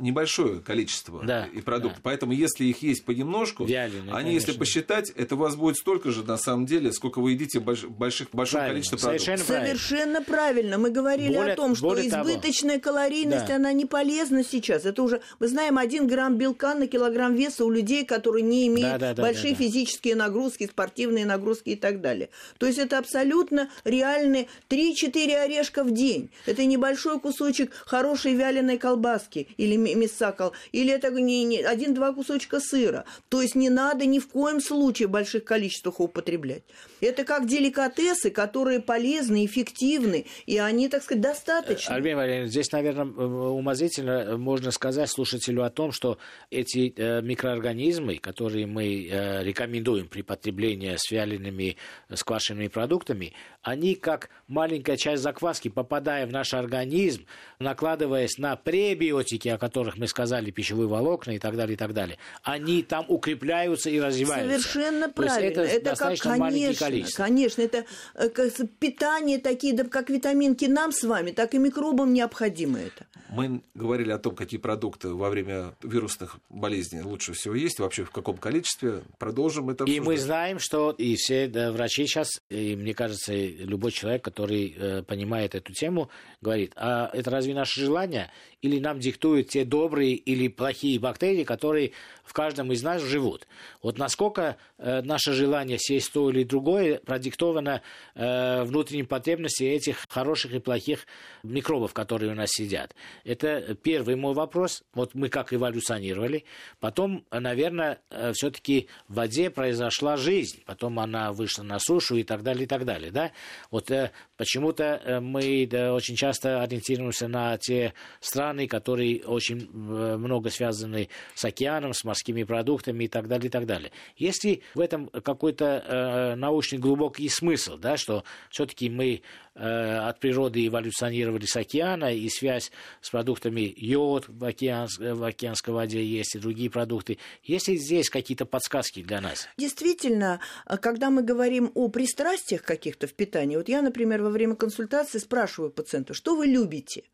небольшое 0.00 0.60
количество 0.60 1.22
Да, 1.24 1.46
и 1.52 1.60
продуктов. 1.60 1.98
да. 1.98 2.02
Поэтому, 2.04 2.32
если 2.32 2.64
их 2.64 2.82
есть 2.82 3.04
понемножку, 3.04 3.64
Вяленые, 3.64 4.12
они, 4.14 4.34
если 4.34 4.46
конечно. 4.48 4.58
посчитать, 4.60 5.10
это 5.10 5.34
у 5.34 5.38
вас 5.38 5.56
будет 5.56 5.76
столько 5.76 6.10
же, 6.10 6.22
на 6.24 6.36
самом 6.36 6.66
деле, 6.66 6.92
сколько 6.92 7.20
вы 7.20 7.32
едите 7.32 7.58
больш- 7.58 7.88
больших, 7.88 8.28
большого 8.32 8.60
Правильно, 8.60 8.74
количества 8.74 8.96
продуктов. 8.98 9.24
совершенно 9.24 9.46
правильно. 9.46 9.78
Совершенно 9.78 10.22
правильно. 10.22 10.78
Мы 10.78 10.90
говорили 10.90 11.34
Более- 11.34 11.52
о 11.52 11.56
том, 11.56 11.74
что 11.74 11.88
более 11.88 12.10
того. 12.10 12.28
избыточная 12.28 12.78
калорийность, 12.78 13.46
Да. 13.46 13.56
она 13.56 13.72
не 13.72 13.86
полезна 13.86 14.44
сейчас. 14.44 14.84
Это 14.84 15.02
уже, 15.02 15.20
мы 15.40 15.48
знаем, 15.48 15.78
один 15.78 16.06
грамм 16.06 16.36
белка 16.36 16.74
на 16.74 16.86
килограмм 16.86 17.34
веса 17.34 17.64
у 17.64 17.70
людей, 17.70 18.04
которые 18.04 18.42
не 18.42 18.66
имеют 18.68 18.92
Да, 18.92 18.98
да, 18.98 19.14
да, 19.14 19.22
большие 19.22 19.52
да, 19.54 19.58
да. 19.58 19.64
физические 19.64 20.16
нагрузки, 20.16 20.66
спортивные 20.66 21.24
нагрузки 21.26 21.70
и 21.70 21.76
так 21.76 22.00
далее. 22.00 22.30
То 22.58 22.66
есть 22.66 22.78
это 22.78 22.98
абсолютно 22.98 23.68
реальные 23.84 24.48
3-4 24.68 25.34
орешка 25.36 25.84
в 25.84 25.90
день. 25.92 26.30
Это 26.46 26.64
небольшой 26.64 27.20
кусочек 27.20 27.72
хорошей 27.86 28.34
вяленой 28.34 28.78
колбаски 28.78 29.48
или 29.62 29.76
м- 29.76 30.00
мяса, 30.00 30.32
кол- 30.32 30.52
или 30.72 30.92
это 30.92 31.10
не, 31.10 31.44
не- 31.44 31.62
один-два 31.62 32.12
кусочка 32.12 32.60
сыра. 32.60 33.04
То 33.28 33.40
есть 33.42 33.54
не 33.54 33.70
надо 33.70 34.06
ни 34.06 34.18
в 34.18 34.28
коем 34.28 34.60
случае 34.60 35.08
в 35.08 35.10
больших 35.10 35.44
количествах 35.44 36.00
употреблять. 36.00 36.62
Это 37.00 37.24
как 37.24 37.46
деликатесы, 37.46 38.30
которые 38.30 38.80
полезны, 38.80 39.44
эффективны, 39.44 40.26
и 40.46 40.58
они, 40.58 40.88
так 40.88 41.02
сказать, 41.02 41.22
достаточно. 41.22 41.94
Альбин 41.94 42.16
Валерьевич, 42.16 42.50
здесь, 42.50 42.72
наверное, 42.72 43.04
умозрительно 43.06 44.36
можно 44.36 44.70
сказать 44.70 45.10
слушателю 45.10 45.64
о 45.64 45.70
том, 45.70 45.92
что 45.92 46.18
эти 46.50 46.92
э, 46.96 47.22
микроорганизмы, 47.22 48.16
которые 48.18 48.66
мы 48.66 49.06
э, 49.08 49.42
рекомендуем 49.44 50.08
при 50.08 50.22
потреблении 50.22 50.94
с 50.96 51.10
вялеными, 51.10 51.76
э, 52.08 52.16
с 52.16 52.22
квашенными 52.24 52.68
продуктами, 52.68 53.32
они 53.62 53.94
как 53.94 54.30
маленькая 54.48 54.96
часть 54.96 55.22
закваски, 55.22 55.68
попадая 55.68 56.26
в 56.26 56.32
наш 56.32 56.54
организм, 56.54 57.26
накладываясь 57.58 58.38
на 58.38 58.56
пребиотики 58.56 59.48
о 59.52 59.58
которых 59.58 59.96
мы 59.96 60.08
сказали, 60.08 60.50
пищевые 60.50 60.88
волокна 60.88 61.32
и 61.32 61.38
так 61.38 61.56
далее, 61.56 61.74
и 61.74 61.76
так 61.76 61.92
далее, 61.92 62.18
они 62.42 62.82
там 62.82 63.04
укрепляются 63.08 63.90
и 63.90 64.00
развиваются. 64.00 64.60
Совершенно 64.60 65.08
правильно. 65.08 65.60
это, 65.60 65.60
это 65.62 65.96
как, 65.96 66.18
конечно, 66.18 66.88
конечно, 67.16 67.62
это 67.62 67.84
э, 68.14 68.50
питание 68.78 69.38
такие, 69.38 69.74
да, 69.74 69.84
как 69.84 70.10
витаминки 70.10 70.66
нам 70.66 70.92
с 70.92 71.02
вами, 71.02 71.30
так 71.30 71.54
и 71.54 71.58
микробам 71.58 72.12
необходимо 72.12 72.78
это. 72.78 73.06
Мы 73.30 73.62
говорили 73.74 74.10
о 74.10 74.18
том, 74.18 74.34
какие 74.34 74.60
продукты 74.60 75.08
во 75.08 75.30
время 75.30 75.74
вирусных 75.82 76.36
болезней 76.50 77.00
лучше 77.00 77.32
всего 77.32 77.54
есть, 77.54 77.78
вообще 77.78 78.04
в 78.04 78.10
каком 78.10 78.36
количестве. 78.36 79.02
Продолжим 79.18 79.70
это 79.70 79.84
обсуждать. 79.84 80.04
И 80.04 80.06
мы 80.06 80.18
знаем, 80.18 80.58
что 80.58 80.90
и 80.90 81.16
все 81.16 81.48
да, 81.48 81.72
врачи 81.72 82.06
сейчас, 82.06 82.28
и 82.50 82.76
мне 82.76 82.92
кажется, 82.94 83.32
любой 83.34 83.92
человек, 83.92 84.22
который 84.22 84.74
э, 84.76 85.02
понимает 85.02 85.54
эту 85.54 85.72
тему, 85.72 86.10
говорит, 86.42 86.72
а 86.76 87.10
это 87.12 87.30
разве 87.30 87.54
наше 87.54 87.80
желание? 87.80 88.30
Или 88.62 88.78
нам 88.78 89.00
диктуют 89.00 89.48
те 89.48 89.64
добрые 89.64 90.14
или 90.14 90.48
плохие 90.48 90.98
бактерии, 90.98 91.44
которые 91.44 91.92
в 92.24 92.32
каждом 92.32 92.72
из 92.72 92.82
нас 92.82 93.02
живут? 93.02 93.46
Вот 93.82 93.98
насколько 93.98 94.56
э, 94.78 95.02
наше 95.02 95.32
желание 95.32 95.78
съесть 95.78 96.12
то 96.12 96.30
или 96.30 96.44
другое 96.44 96.98
продиктовано 96.98 97.82
э, 98.14 98.62
внутренней 98.62 99.02
потребностью 99.02 99.68
этих 99.68 100.06
хороших 100.08 100.54
и 100.54 100.60
плохих 100.60 101.06
микробов, 101.42 101.92
которые 101.92 102.32
у 102.32 102.34
нас 102.36 102.50
сидят. 102.50 102.94
Это 103.24 103.74
первый 103.74 104.14
мой 104.14 104.34
вопрос. 104.34 104.84
Вот 104.94 105.14
мы 105.14 105.28
как 105.28 105.52
эволюционировали. 105.52 106.44
Потом, 106.78 107.24
наверное, 107.32 107.98
э, 108.10 108.32
все-таки 108.32 108.88
в 109.08 109.14
воде 109.14 109.50
произошла 109.50 110.16
жизнь. 110.16 110.62
Потом 110.66 111.00
она 111.00 111.32
вышла 111.32 111.64
на 111.64 111.78
сушу 111.80 112.16
и 112.16 112.22
так 112.22 112.44
далее, 112.44 112.64
и 112.64 112.66
так 112.68 112.84
далее. 112.84 113.10
Да? 113.10 113.32
Вот 113.72 113.90
э, 113.90 114.12
почему-то 114.36 114.84
э, 114.84 115.20
мы 115.20 115.66
да, 115.68 115.92
очень 115.92 116.14
часто 116.14 116.62
ориентируемся 116.62 117.26
на 117.26 117.58
те 117.58 117.94
страны, 118.20 118.51
которые 118.68 119.22
очень 119.24 119.70
много 119.72 120.50
связаны 120.50 121.08
с 121.34 121.44
океаном, 121.44 121.94
с 121.94 122.04
морскими 122.04 122.44
продуктами 122.44 123.04
и 123.04 123.08
так 123.08 123.28
далее, 123.28 123.48
и 123.48 123.50
так 123.50 123.66
далее. 123.66 123.90
Если 124.16 124.62
в 124.74 124.80
этом 124.80 125.08
какой-то 125.08 125.64
э, 125.64 126.34
научный 126.36 126.78
глубокий 126.78 127.28
смысл, 127.28 127.76
да, 127.76 127.96
что 127.96 128.24
все-таки 128.50 128.90
мы 128.90 129.22
э, 129.54 129.96
от 129.98 130.20
природы 130.20 130.66
эволюционировали 130.66 131.46
с 131.46 131.56
океана, 131.56 132.14
и 132.14 132.28
связь 132.28 132.70
с 133.00 133.10
продуктами 133.10 133.72
йод 133.76 134.26
в, 134.28 134.44
океан, 134.44 134.88
в 134.98 135.24
океанской 135.24 135.74
воде 135.74 136.04
есть, 136.04 136.34
и 136.34 136.38
другие 136.38 136.70
продукты. 136.70 137.18
Есть 137.42 137.68
ли 137.68 137.76
здесь 137.76 138.10
какие-то 138.10 138.46
подсказки 138.46 139.02
для 139.02 139.20
нас? 139.20 139.48
Действительно, 139.56 140.40
когда 140.80 141.10
мы 141.10 141.22
говорим 141.22 141.70
о 141.74 141.88
пристрастиях 141.88 142.62
каких-то 142.62 143.06
в 143.06 143.14
питании, 143.14 143.56
вот 143.56 143.68
я, 143.68 143.82
например, 143.82 144.22
во 144.22 144.30
время 144.30 144.54
консультации 144.54 145.18
спрашиваю 145.18 145.70
пациента, 145.70 146.14
что 146.14 146.36
вы 146.36 146.46
любите? 146.46 147.04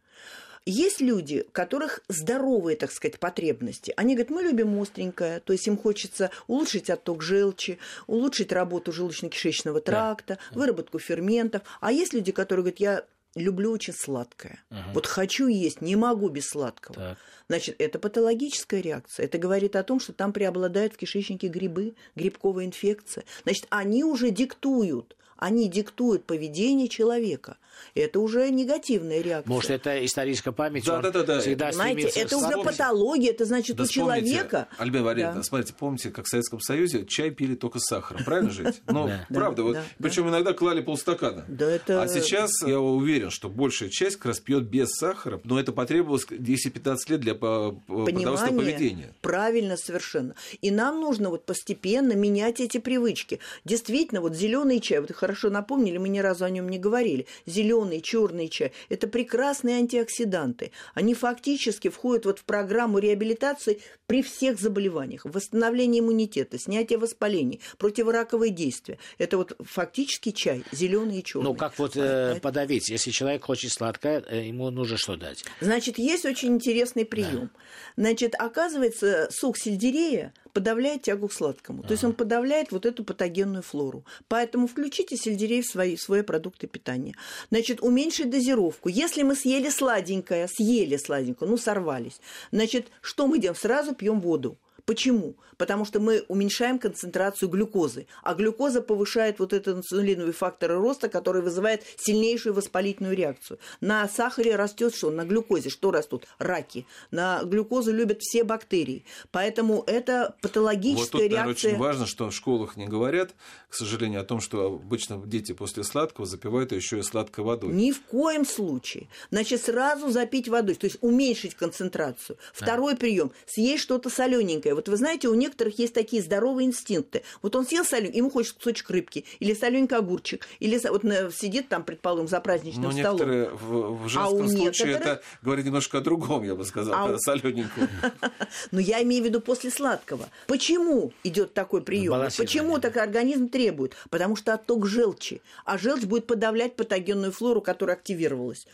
Есть 0.70 1.00
люди, 1.00 1.46
у 1.48 1.50
которых 1.50 2.00
здоровые, 2.08 2.76
так 2.76 2.92
сказать, 2.92 3.18
потребности. 3.18 3.94
Они 3.96 4.14
говорят, 4.14 4.30
мы 4.30 4.42
любим 4.42 4.78
остренькое, 4.78 5.40
то 5.40 5.54
есть 5.54 5.66
им 5.66 5.78
хочется 5.78 6.30
улучшить 6.46 6.90
отток 6.90 7.22
желчи, 7.22 7.78
улучшить 8.06 8.52
работу 8.52 8.92
желудочно-кишечного 8.92 9.80
тракта, 9.80 10.38
да. 10.50 10.58
выработку 10.58 10.98
ферментов. 10.98 11.62
А 11.80 11.90
есть 11.90 12.12
люди, 12.12 12.32
которые 12.32 12.64
говорят, 12.64 12.80
я 12.80 13.04
люблю 13.34 13.72
очень 13.72 13.94
сладкое. 13.94 14.62
Угу. 14.70 14.78
Вот 14.92 15.06
хочу 15.06 15.46
есть, 15.46 15.80
не 15.80 15.96
могу 15.96 16.28
без 16.28 16.48
сладкого. 16.48 16.94
Так. 16.94 17.18
Значит, 17.48 17.76
это 17.78 17.98
патологическая 17.98 18.82
реакция. 18.82 19.24
Это 19.24 19.38
говорит 19.38 19.74
о 19.74 19.82
том, 19.82 20.00
что 20.00 20.12
там 20.12 20.34
преобладают 20.34 20.92
в 20.92 20.96
кишечнике 20.98 21.48
грибы, 21.48 21.94
грибковая 22.14 22.66
инфекция. 22.66 23.24
Значит, 23.44 23.66
они 23.70 24.04
уже 24.04 24.30
диктуют 24.30 25.16
они 25.38 25.68
диктуют 25.68 26.24
поведение 26.24 26.88
человека. 26.88 27.56
Это 27.94 28.18
уже 28.18 28.50
негативная 28.50 29.20
реакция. 29.20 29.52
Может, 29.52 29.70
это 29.70 30.04
историческая 30.04 30.50
память? 30.50 30.84
Да, 30.84 31.00
да, 31.00 31.10
да, 31.10 31.22
да. 31.22 31.40
Всегда 31.40 31.70
Знаете, 31.70 32.08
это 32.20 32.36
уже 32.36 32.62
патология, 32.62 33.30
это 33.30 33.44
значит 33.44 33.76
да 33.76 33.84
у 33.84 33.86
человека... 33.86 34.68
Альбина 34.78 35.04
Валерьевна, 35.04 35.36
да. 35.36 35.42
смотрите, 35.44 35.74
помните, 35.78 36.10
как 36.10 36.26
в 36.26 36.28
Советском 36.28 36.60
Союзе 36.60 37.06
чай 37.06 37.30
пили 37.30 37.54
только 37.54 37.78
с 37.78 37.84
сахаром, 37.84 38.24
правильно 38.24 38.50
жить? 38.50 38.82
Ну, 38.86 39.08
правда, 39.28 39.62
вот, 39.62 39.78
причем 39.98 40.28
иногда 40.28 40.52
клали 40.52 40.80
полстакана. 40.80 41.44
Да, 41.48 41.70
это... 41.70 42.02
А 42.02 42.08
сейчас 42.08 42.50
я 42.66 42.80
уверен, 42.80 43.30
что 43.30 43.48
большая 43.48 43.90
часть 43.90 44.16
как 44.16 44.26
раз 44.26 44.40
пьет 44.40 44.64
без 44.64 44.90
сахара, 44.90 45.40
но 45.44 45.58
это 45.60 45.72
потребовалось 45.72 46.26
10-15 46.28 46.96
лет 47.08 47.20
для 47.20 47.34
продовольственного 47.36 48.58
поведения. 48.58 49.14
Правильно 49.20 49.76
совершенно. 49.76 50.34
И 50.60 50.72
нам 50.72 51.00
нужно 51.00 51.30
вот 51.30 51.46
постепенно 51.46 52.14
менять 52.14 52.60
эти 52.60 52.78
привычки. 52.78 53.38
Действительно, 53.64 54.20
вот 54.20 54.34
зеленый 54.34 54.80
чай, 54.80 55.00
вот 55.00 55.12
хорошо 55.12 55.27
напомнили, 55.50 55.98
мы 55.98 56.08
ни 56.08 56.18
разу 56.18 56.44
о 56.44 56.50
нем 56.50 56.68
не 56.68 56.78
говорили. 56.78 57.26
Зеленый, 57.46 58.00
черный 58.00 58.48
чай– 58.48 58.72
это 58.88 59.08
прекрасные 59.08 59.76
антиоксиданты. 59.76 60.72
Они 60.94 61.14
фактически 61.14 61.88
входят 61.88 62.26
вот 62.26 62.38
в 62.38 62.44
программу 62.44 62.98
реабилитации 62.98 63.80
при 64.06 64.22
всех 64.22 64.58
заболеваниях. 64.58 65.24
Восстановление 65.24 66.00
иммунитета, 66.00 66.58
снятие 66.58 66.98
воспалений, 66.98 67.60
противораковые 67.78 68.50
действия. 68.50 68.98
Это 69.18 69.36
вот 69.36 69.56
фактически 69.60 70.30
чай, 70.30 70.64
зеленый 70.72 71.18
и 71.18 71.24
черный. 71.24 71.44
Ну, 71.44 71.54
как 71.54 71.78
вот 71.78 71.96
э, 71.96 72.38
подавить? 72.40 72.88
Если 72.88 73.10
человек 73.10 73.44
хочет 73.44 73.72
сладкое, 73.72 74.24
э, 74.28 74.46
ему 74.46 74.70
нужно 74.70 74.96
что 74.96 75.16
дать? 75.16 75.44
Значит, 75.60 75.98
есть 75.98 76.24
очень 76.24 76.54
интересный 76.54 77.04
прием. 77.04 77.50
Да. 77.96 78.02
Значит, 78.02 78.34
оказывается, 78.38 79.28
сок 79.30 79.58
сельдерея 79.58 80.32
подавляет 80.58 81.02
тягу 81.02 81.28
к 81.28 81.32
сладкому. 81.32 81.84
То 81.84 81.92
есть 81.92 82.02
он 82.02 82.12
подавляет 82.12 82.72
вот 82.72 82.84
эту 82.84 83.04
патогенную 83.04 83.62
флору. 83.62 84.04
Поэтому 84.26 84.66
включите 84.66 85.16
сельдерей 85.16 85.62
в 85.62 85.66
свои, 85.66 85.94
в 85.94 86.02
свои 86.02 86.22
продукты 86.22 86.66
питания. 86.66 87.14
Значит, 87.50 87.80
уменьшить 87.80 88.28
дозировку. 88.28 88.88
Если 88.88 89.22
мы 89.22 89.36
съели 89.36 89.70
сладенькое, 89.70 90.48
съели 90.48 90.96
сладенькое, 90.96 91.48
ну 91.48 91.56
сорвались, 91.56 92.20
значит, 92.50 92.88
что 93.00 93.28
мы 93.28 93.38
делаем? 93.38 93.54
Сразу 93.56 93.94
пьем 93.94 94.20
воду. 94.20 94.58
Почему? 94.88 95.36
Потому 95.58 95.84
что 95.84 96.00
мы 96.00 96.24
уменьшаем 96.28 96.78
концентрацию 96.78 97.50
глюкозы, 97.50 98.06
а 98.22 98.34
глюкоза 98.34 98.80
повышает 98.80 99.38
вот 99.38 99.52
этот 99.52 99.78
инсулиновый 99.78 100.32
фактор 100.32 100.72
роста, 100.78 101.10
который 101.10 101.42
вызывает 101.42 101.82
сильнейшую 101.98 102.54
воспалительную 102.54 103.14
реакцию. 103.14 103.58
На 103.82 104.08
сахаре 104.08 104.56
растет 104.56 104.94
что? 104.94 105.10
На 105.10 105.26
глюкозе. 105.26 105.68
Что 105.68 105.90
растут? 105.90 106.26
Раки. 106.38 106.86
На 107.10 107.42
глюкозу 107.42 107.92
любят 107.92 108.22
все 108.22 108.44
бактерии. 108.44 109.04
Поэтому 109.30 109.84
это 109.86 110.36
патологическая 110.40 111.20
вот 111.20 111.28
тут, 111.28 111.32
реакция. 111.32 111.42
Наверное, 111.42 111.52
очень 111.52 111.78
важно, 111.78 112.06
что 112.06 112.30
в 112.30 112.34
школах 112.34 112.78
не 112.78 112.86
говорят, 112.86 113.34
к 113.68 113.74
сожалению, 113.74 114.22
о 114.22 114.24
том, 114.24 114.40
что 114.40 114.66
обычно 114.66 115.20
дети 115.26 115.52
после 115.52 115.84
сладкого 115.84 116.26
запивают 116.26 116.72
еще 116.72 117.00
и 117.00 117.02
сладкой 117.02 117.44
водой. 117.44 117.74
Ни 117.74 117.92
в 117.92 118.00
коем 118.04 118.46
случае. 118.46 119.08
Значит, 119.30 119.60
сразу 119.60 120.08
запить 120.08 120.48
водой, 120.48 120.76
то 120.76 120.86
есть 120.86 120.96
уменьшить 121.02 121.56
концентрацию. 121.56 122.38
Второй 122.54 122.94
а. 122.94 122.96
прием– 122.96 123.32
съесть 123.46 123.82
что-то 123.82 124.08
солененькое 124.08 124.77
вот 124.78 124.88
вы 124.88 124.96
знаете, 124.96 125.26
у 125.26 125.34
некоторых 125.34 125.76
есть 125.80 125.92
такие 125.92 126.22
здоровые 126.22 126.68
инстинкты. 126.68 127.24
Вот 127.42 127.56
он 127.56 127.66
съел 127.66 127.84
соленый, 127.84 128.16
ему 128.16 128.30
хочется 128.30 128.56
кусочек 128.56 128.88
рыбки, 128.90 129.24
или 129.40 129.52
солененький 129.52 129.96
огурчик, 129.96 130.46
или 130.60 130.78
вот 130.88 131.02
сидит 131.34 131.68
там, 131.68 131.82
предположим, 131.82 132.28
за 132.28 132.40
праздничным 132.40 132.84
Но 132.84 132.92
столом. 132.92 133.16
некоторые 133.16 133.50
в, 133.50 134.04
в 134.04 134.08
женском 134.08 134.46
а 134.46 134.48
случае 134.48 134.86
некоторых... 134.88 135.00
это 135.00 135.22
говорит 135.42 135.66
немножко 135.66 135.98
о 135.98 136.00
другом, 136.00 136.44
я 136.44 136.54
бы 136.54 136.64
сказал, 136.64 136.94
а 136.94 137.12
у... 137.12 137.18
солененьком. 137.18 137.88
Но 138.70 138.78
я 138.78 139.02
имею 139.02 139.24
в 139.24 139.26
виду 139.26 139.40
после 139.40 139.72
сладкого. 139.72 140.28
Почему 140.46 141.12
идет 141.24 141.54
такой 141.54 141.82
прием? 141.82 142.14
Почему 142.36 142.78
так 142.78 142.96
организм 142.98 143.48
требует? 143.48 143.96
Потому 144.10 144.36
что 144.36 144.54
отток 144.54 144.86
желчи. 144.86 145.42
А 145.64 145.76
желчь 145.76 146.04
будет 146.04 146.28
подавлять 146.28 146.76
патогенную 146.76 147.32
флору, 147.32 147.60
которая 147.60 147.96
активировалась. 147.96 148.68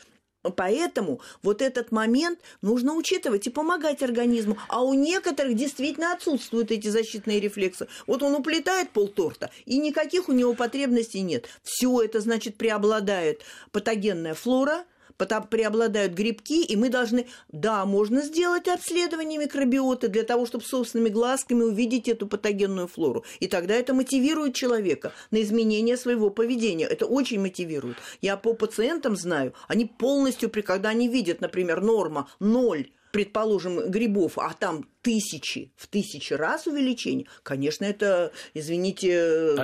Поэтому 0.50 1.20
вот 1.42 1.62
этот 1.62 1.92
момент 1.92 2.38
нужно 2.62 2.94
учитывать 2.94 3.46
и 3.46 3.50
помогать 3.50 4.02
организму. 4.02 4.58
А 4.68 4.82
у 4.82 4.94
некоторых 4.94 5.54
действительно 5.54 6.12
отсутствуют 6.12 6.70
эти 6.70 6.88
защитные 6.88 7.40
рефлексы. 7.40 7.88
Вот 8.06 8.22
он 8.22 8.34
уплетает 8.34 8.90
полторта, 8.90 9.50
и 9.64 9.78
никаких 9.78 10.28
у 10.28 10.32
него 10.32 10.54
потребностей 10.54 11.22
нет. 11.22 11.48
Все 11.62 12.02
это, 12.02 12.20
значит, 12.20 12.56
преобладает 12.56 13.42
патогенная 13.72 14.34
флора– 14.34 14.84
преобладают 15.16 16.12
грибки, 16.12 16.64
и 16.64 16.76
мы 16.76 16.88
должны, 16.88 17.26
да, 17.48 17.84
можно 17.84 18.22
сделать 18.22 18.68
обследование 18.68 19.38
микробиоты 19.38 20.08
для 20.08 20.24
того, 20.24 20.46
чтобы 20.46 20.64
собственными 20.64 21.08
глазками 21.08 21.62
увидеть 21.62 22.08
эту 22.08 22.26
патогенную 22.26 22.88
флору. 22.88 23.24
И 23.40 23.46
тогда 23.46 23.74
это 23.74 23.94
мотивирует 23.94 24.54
человека 24.54 25.12
на 25.30 25.42
изменение 25.42 25.96
своего 25.96 26.30
поведения. 26.30 26.86
Это 26.86 27.06
очень 27.06 27.40
мотивирует. 27.40 27.96
Я 28.20 28.36
по 28.36 28.54
пациентам 28.54 29.16
знаю, 29.16 29.54
они 29.68 29.84
полностью, 29.84 30.50
когда 30.50 30.90
они 30.90 31.08
видят, 31.08 31.40
например, 31.40 31.80
норма 31.80 32.28
ноль 32.40 32.88
предположим, 33.14 33.90
грибов, 33.90 34.38
а 34.38 34.52
там 34.58 34.88
тысячи, 35.00 35.70
в 35.76 35.86
тысячи 35.86 36.32
раз 36.32 36.66
увеличение, 36.66 37.28
конечно, 37.44 37.84
это, 37.84 38.32
извините, 38.54 39.54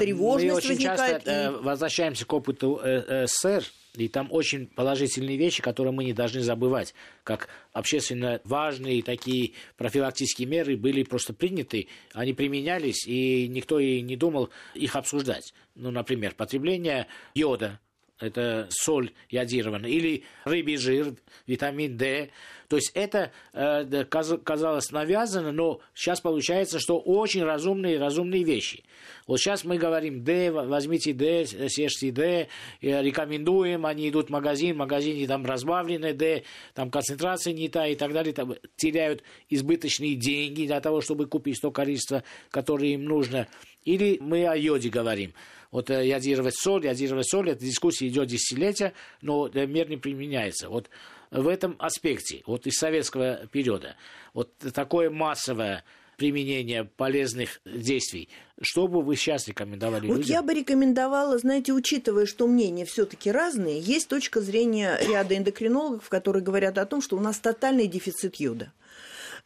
тревожность 0.00 0.50
Мы 0.50 0.56
очень 0.56 0.68
возникает. 0.70 1.24
часто 1.24 1.54
и... 1.60 1.64
возвращаемся 1.64 2.26
к 2.26 2.32
опыту 2.32 2.80
э, 2.82 3.28
СССР, 3.28 3.62
и 4.04 4.08
там 4.08 4.28
очень 4.30 4.66
положительные 4.66 5.36
вещи, 5.36 5.62
которые 5.62 5.92
мы 5.92 6.04
не 6.04 6.12
должны 6.12 6.40
забывать, 6.40 6.94
как 7.24 7.48
общественно 7.72 8.40
важные 8.44 9.02
такие 9.02 9.52
профилактические 9.76 10.48
меры 10.48 10.76
были 10.76 11.02
просто 11.02 11.32
приняты, 11.32 11.88
они 12.12 12.32
применялись, 12.32 13.06
и 13.06 13.48
никто 13.48 13.78
и 13.78 14.00
не 14.00 14.16
думал 14.16 14.50
их 14.74 14.96
обсуждать. 14.96 15.54
Ну, 15.74 15.90
например, 15.90 16.34
потребление 16.34 17.06
йода 17.34 17.80
это 18.18 18.66
соль 18.70 19.12
йодированная, 19.28 19.90
или 19.90 20.24
рыбий 20.44 20.76
жир, 20.76 21.14
витамин 21.46 21.96
D. 21.96 22.30
То 22.68 22.76
есть 22.76 22.90
это 22.94 23.30
э, 23.52 24.04
казалось 24.04 24.90
навязано, 24.90 25.52
но 25.52 25.80
сейчас 25.94 26.20
получается, 26.20 26.80
что 26.80 26.98
очень 26.98 27.44
разумные, 27.44 27.98
разумные 27.98 28.42
вещи. 28.42 28.82
Вот 29.26 29.38
сейчас 29.38 29.64
мы 29.64 29.78
говорим 29.78 30.24
D, 30.24 30.50
возьмите 30.50 31.12
D, 31.12 31.46
съешьте 31.46 32.10
D, 32.10 32.48
рекомендуем, 32.80 33.86
они 33.86 34.08
идут 34.08 34.28
в 34.28 34.30
магазин, 34.30 34.74
в 34.74 34.78
магазине 34.78 35.26
там 35.28 35.44
разбавленное 35.46 36.12
D, 36.12 36.42
там 36.74 36.90
концентрация 36.90 37.52
не 37.52 37.68
та 37.68 37.86
и 37.86 37.94
так 37.94 38.12
далее, 38.12 38.32
там 38.32 38.54
теряют 38.76 39.22
избыточные 39.48 40.16
деньги 40.16 40.66
для 40.66 40.80
того, 40.80 41.00
чтобы 41.00 41.26
купить 41.26 41.60
то 41.60 41.70
количество, 41.70 42.24
которое 42.50 42.94
им 42.94 43.04
нужно. 43.04 43.46
Или 43.86 44.18
мы 44.20 44.46
о 44.46 44.54
йоде 44.54 44.90
говорим. 44.90 45.32
Вот 45.70 45.90
э, 45.90 46.06
йодировать 46.06 46.54
соль, 46.54 46.84
йодировать 46.84 47.28
соль, 47.28 47.50
эта 47.50 47.64
дискуссия 47.64 48.08
идет 48.08 48.28
десятилетия, 48.28 48.92
но 49.22 49.48
э, 49.48 49.66
мер 49.66 49.88
не 49.88 49.96
применяется. 49.96 50.68
Вот 50.68 50.90
в 51.30 51.48
этом 51.48 51.76
аспекте, 51.78 52.42
вот 52.46 52.66
из 52.66 52.74
советского 52.74 53.46
периода, 53.46 53.96
вот 54.34 54.52
такое 54.74 55.10
массовое 55.10 55.84
применение 56.16 56.84
полезных 56.84 57.60
действий. 57.64 58.28
Что 58.60 58.88
бы 58.88 59.02
вы 59.02 59.16
сейчас 59.16 59.48
рекомендовали 59.48 60.06
вот 60.06 60.18
людям? 60.18 60.30
я 60.32 60.42
бы 60.42 60.54
рекомендовала, 60.54 61.38
знаете, 61.38 61.72
учитывая, 61.72 62.26
что 62.26 62.46
мнения 62.46 62.86
все-таки 62.86 63.30
разные, 63.30 63.78
есть 63.78 64.08
точка 64.08 64.40
зрения 64.40 64.98
ряда 65.06 65.36
эндокринологов, 65.36 66.08
которые 66.08 66.42
говорят 66.42 66.78
о 66.78 66.86
том, 66.86 67.02
что 67.02 67.16
у 67.16 67.20
нас 67.20 67.38
тотальный 67.38 67.86
дефицит 67.86 68.36
йода. 68.36 68.72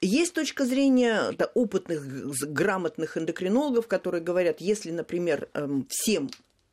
Есть 0.01 0.35
точка 0.35 0.65
зрения 0.65 1.33
да, 1.33 1.47
опытных, 1.55 2.03
грамотных 2.53 3.19
эндокринологов, 3.19 3.87
которые 3.87 4.23
говорят, 4.23 4.61
если, 4.61 4.91
например, 4.91 5.49
эм, 5.53 5.87
всем 5.91 6.31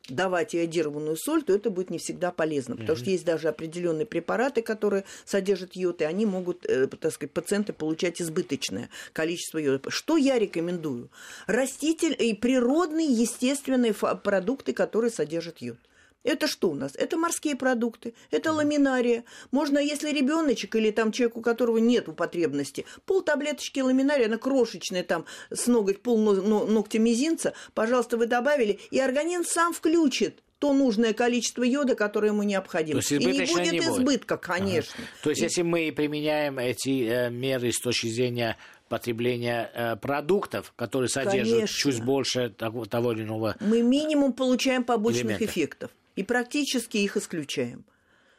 давать 0.08 0.54
иодированную 0.54 1.16
соль, 1.16 1.42
то 1.42 1.52
это 1.54 1.70
будет 1.70 1.90
не 1.90 1.98
всегда 1.98 2.30
полезно, 2.30 2.76
потому 2.76 2.96
mm-hmm. 2.96 3.02
что 3.02 3.10
есть 3.10 3.24
даже 3.24 3.48
определенные 3.48 4.06
препараты, 4.06 4.62
которые 4.62 5.04
содержат 5.24 5.76
йод, 5.76 6.00
и 6.00 6.04
они 6.04 6.24
могут, 6.24 6.64
э, 6.64 6.86
так 6.86 7.12
сказать, 7.12 7.32
пациенты 7.32 7.72
получать 7.72 8.22
избыточное 8.22 8.88
количество 9.12 9.58
йода. 9.58 9.90
Что 9.90 10.16
я 10.16 10.38
рекомендую? 10.38 11.10
Раститель 11.46 12.16
и 12.18 12.34
природные, 12.34 13.08
естественные 13.08 13.92
продукты, 13.92 14.72
которые 14.72 15.10
содержат 15.10 15.58
йод. 15.58 15.78
Это 16.24 16.46
что 16.46 16.70
у 16.70 16.74
нас? 16.74 16.92
Это 16.96 17.16
морские 17.16 17.56
продукты, 17.56 18.14
это 18.30 18.52
ламинария. 18.52 19.24
Можно, 19.50 19.78
если 19.78 20.10
ребеночек 20.10 20.74
или 20.74 20.90
там 20.90 21.12
человек, 21.12 21.36
у 21.36 21.42
которого 21.42 21.78
нет 21.78 22.14
потребности, 22.16 22.84
пол 23.06 23.22
таблеточки 23.22 23.80
ламинария, 23.80 24.26
она 24.26 24.36
крошечная, 24.36 25.04
там 25.04 25.24
с 25.50 25.66
ноготь, 25.66 26.02
пол 26.02 26.18
ногтя 26.18 26.98
мизинца, 26.98 27.54
пожалуйста, 27.74 28.16
вы 28.16 28.26
добавили, 28.26 28.80
и 28.90 28.98
организм 28.98 29.44
сам 29.44 29.72
включит 29.72 30.42
то 30.58 30.72
нужное 30.72 31.12
количество 31.12 31.62
йода, 31.62 31.94
которое 31.94 32.28
ему 32.28 32.42
необходимо. 32.42 33.00
То 33.00 33.06
есть 33.06 33.12
и 33.12 33.24
не 33.24 33.32
будет 33.32 33.72
не 33.72 33.78
избытка, 33.78 34.36
конечно. 34.36 34.94
Ага. 34.96 35.06
То 35.22 35.30
есть, 35.30 35.40
и... 35.40 35.44
если 35.44 35.62
мы 35.62 35.92
применяем 35.94 36.58
эти 36.58 37.06
э, 37.06 37.30
меры 37.30 37.70
с 37.70 37.78
точки 37.78 38.08
зрения 38.08 38.56
потребления 38.88 39.70
э, 39.72 39.96
продуктов, 39.96 40.72
которые 40.74 41.08
содержат 41.08 41.54
Конечно. 41.54 41.76
чуть 41.76 42.02
больше 42.02 42.50
того, 42.50 42.86
того 42.86 43.12
или 43.12 43.22
иного. 43.22 43.54
Мы 43.60 43.82
минимум 43.82 44.32
получаем 44.32 44.82
побочных 44.82 45.24
элемента. 45.24 45.44
эффектов 45.44 45.90
и 46.18 46.24
практически 46.24 46.96
их 46.96 47.16
исключаем. 47.16 47.84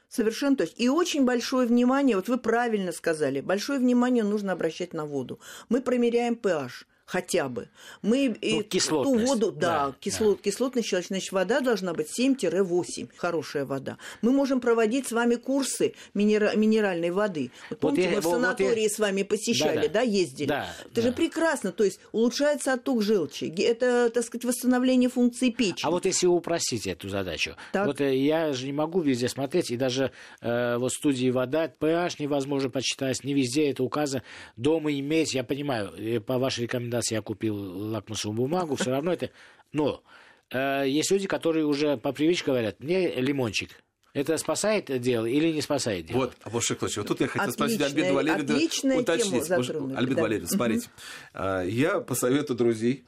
Совершенно 0.09 0.57
то 0.57 0.63
есть. 0.63 0.77
И 0.81 0.89
очень 0.89 1.23
большое 1.23 1.65
внимание, 1.65 2.17
вот 2.17 2.27
вы 2.27 2.37
правильно 2.37 2.91
сказали, 2.91 3.39
большое 3.39 3.79
внимание 3.79 4.25
нужно 4.25 4.51
обращать 4.51 4.93
на 4.93 5.05
воду. 5.05 5.39
Мы 5.69 5.81
промеряем 5.81 6.33
pH 6.33 6.83
хотя 7.09 7.49
бы. 7.49 7.69
Мы 8.03 8.37
ну, 8.39 8.63
ту 8.63 9.17
воду, 9.17 9.51
да, 9.51 9.87
да, 9.87 9.95
кислот, 9.99 10.37
да. 10.37 10.43
кислотность 10.43 10.87
щелочь, 10.87 11.07
значит, 11.07 11.31
вода 11.31 11.59
должна 11.59 11.93
быть 11.93 12.07
7-8, 12.17 13.09
хорошая 13.17 13.65
вода. 13.65 13.97
Мы 14.21 14.31
можем 14.31 14.61
проводить 14.61 15.07
с 15.07 15.11
вами 15.11 15.35
курсы 15.35 15.95
минера, 16.13 16.55
минеральной 16.55 17.09
воды. 17.09 17.49
Вот, 17.71 17.79
помните, 17.79 18.09
вот 18.09 18.09
мы 18.09 18.15
я, 18.15 18.21
в 18.21 18.23
санатории 18.23 18.69
вот 18.69 18.77
я... 18.77 18.89
с 18.89 18.99
вами 18.99 19.23
посещали, 19.23 19.87
да, 19.87 19.87
да. 19.87 19.93
да 19.93 20.01
ездили? 20.01 20.47
Да, 20.47 20.75
Это 20.85 20.95
да. 20.95 21.01
же 21.01 21.11
прекрасно, 21.11 21.71
то 21.71 21.83
есть 21.83 21.99
улучшается 22.11 22.73
отток 22.73 23.01
желчи, 23.01 23.45
это, 23.59 24.11
так 24.11 24.23
сказать, 24.23 24.45
восстановление 24.45 25.09
функции 25.09 25.49
печени. 25.49 25.87
А 25.87 25.89
вот 25.89 26.05
если 26.05 26.27
упростить 26.27 26.85
эту 26.85 27.09
задачу, 27.09 27.55
так. 27.73 27.87
вот 27.87 28.01
э, 28.01 28.15
я 28.15 28.53
же 28.53 28.67
не 28.67 28.73
могу 28.73 29.01
везде 29.01 29.29
смотреть, 29.29 29.71
и 29.71 29.77
даже 29.77 30.11
э, 30.41 30.77
вот 30.77 30.91
в 30.91 30.95
студии 30.95 31.31
вода, 31.31 31.73
pH 31.79 32.17
невозможно 32.19 32.69
почитать, 32.69 33.23
не 33.23 33.33
везде 33.33 33.71
это 33.71 33.83
указано. 33.83 34.21
Дома 34.57 34.93
иметь, 34.93 35.33
я 35.33 35.43
понимаю, 35.43 35.91
э, 35.97 36.19
по 36.19 36.37
вашей 36.37 36.65
рекомендации 36.65 36.98
раз 36.99 37.11
я 37.11 37.21
купил 37.21 37.55
лакмусовую 37.55 38.37
бумагу, 38.37 38.75
все 38.75 38.91
равно 38.91 39.13
это... 39.13 39.31
Но 39.71 40.03
э, 40.51 40.85
есть 40.87 41.11
люди, 41.11 41.27
которые 41.27 41.65
уже 41.65 41.97
по 41.97 42.11
привычке 42.11 42.47
говорят, 42.47 42.79
мне 42.79 43.15
лимончик, 43.15 43.83
это 44.19 44.37
спасает 44.37 45.01
дело 45.01 45.25
или 45.25 45.51
не 45.51 45.61
спасает 45.61 46.05
дело? 46.05 46.19
Вот, 46.19 46.33
Абош 46.43 46.65
Шеклович, 46.65 46.97
вот 46.97 47.07
тут 47.07 47.21
я 47.21 47.27
хотел 47.27 47.49
отличная, 47.49 47.67
спросить 47.67 47.81
Альбеду 47.81 48.13
Валерьевну 48.13 48.99
уточнить. 48.99 49.51
Альбед 49.97 50.15
да. 50.15 50.21
Валерьевна, 50.21 50.49
смотрите, 50.49 50.89
а, 51.33 51.63
я 51.63 51.99
по 51.99 52.15
совету 52.15 52.55
друзей 52.55 53.05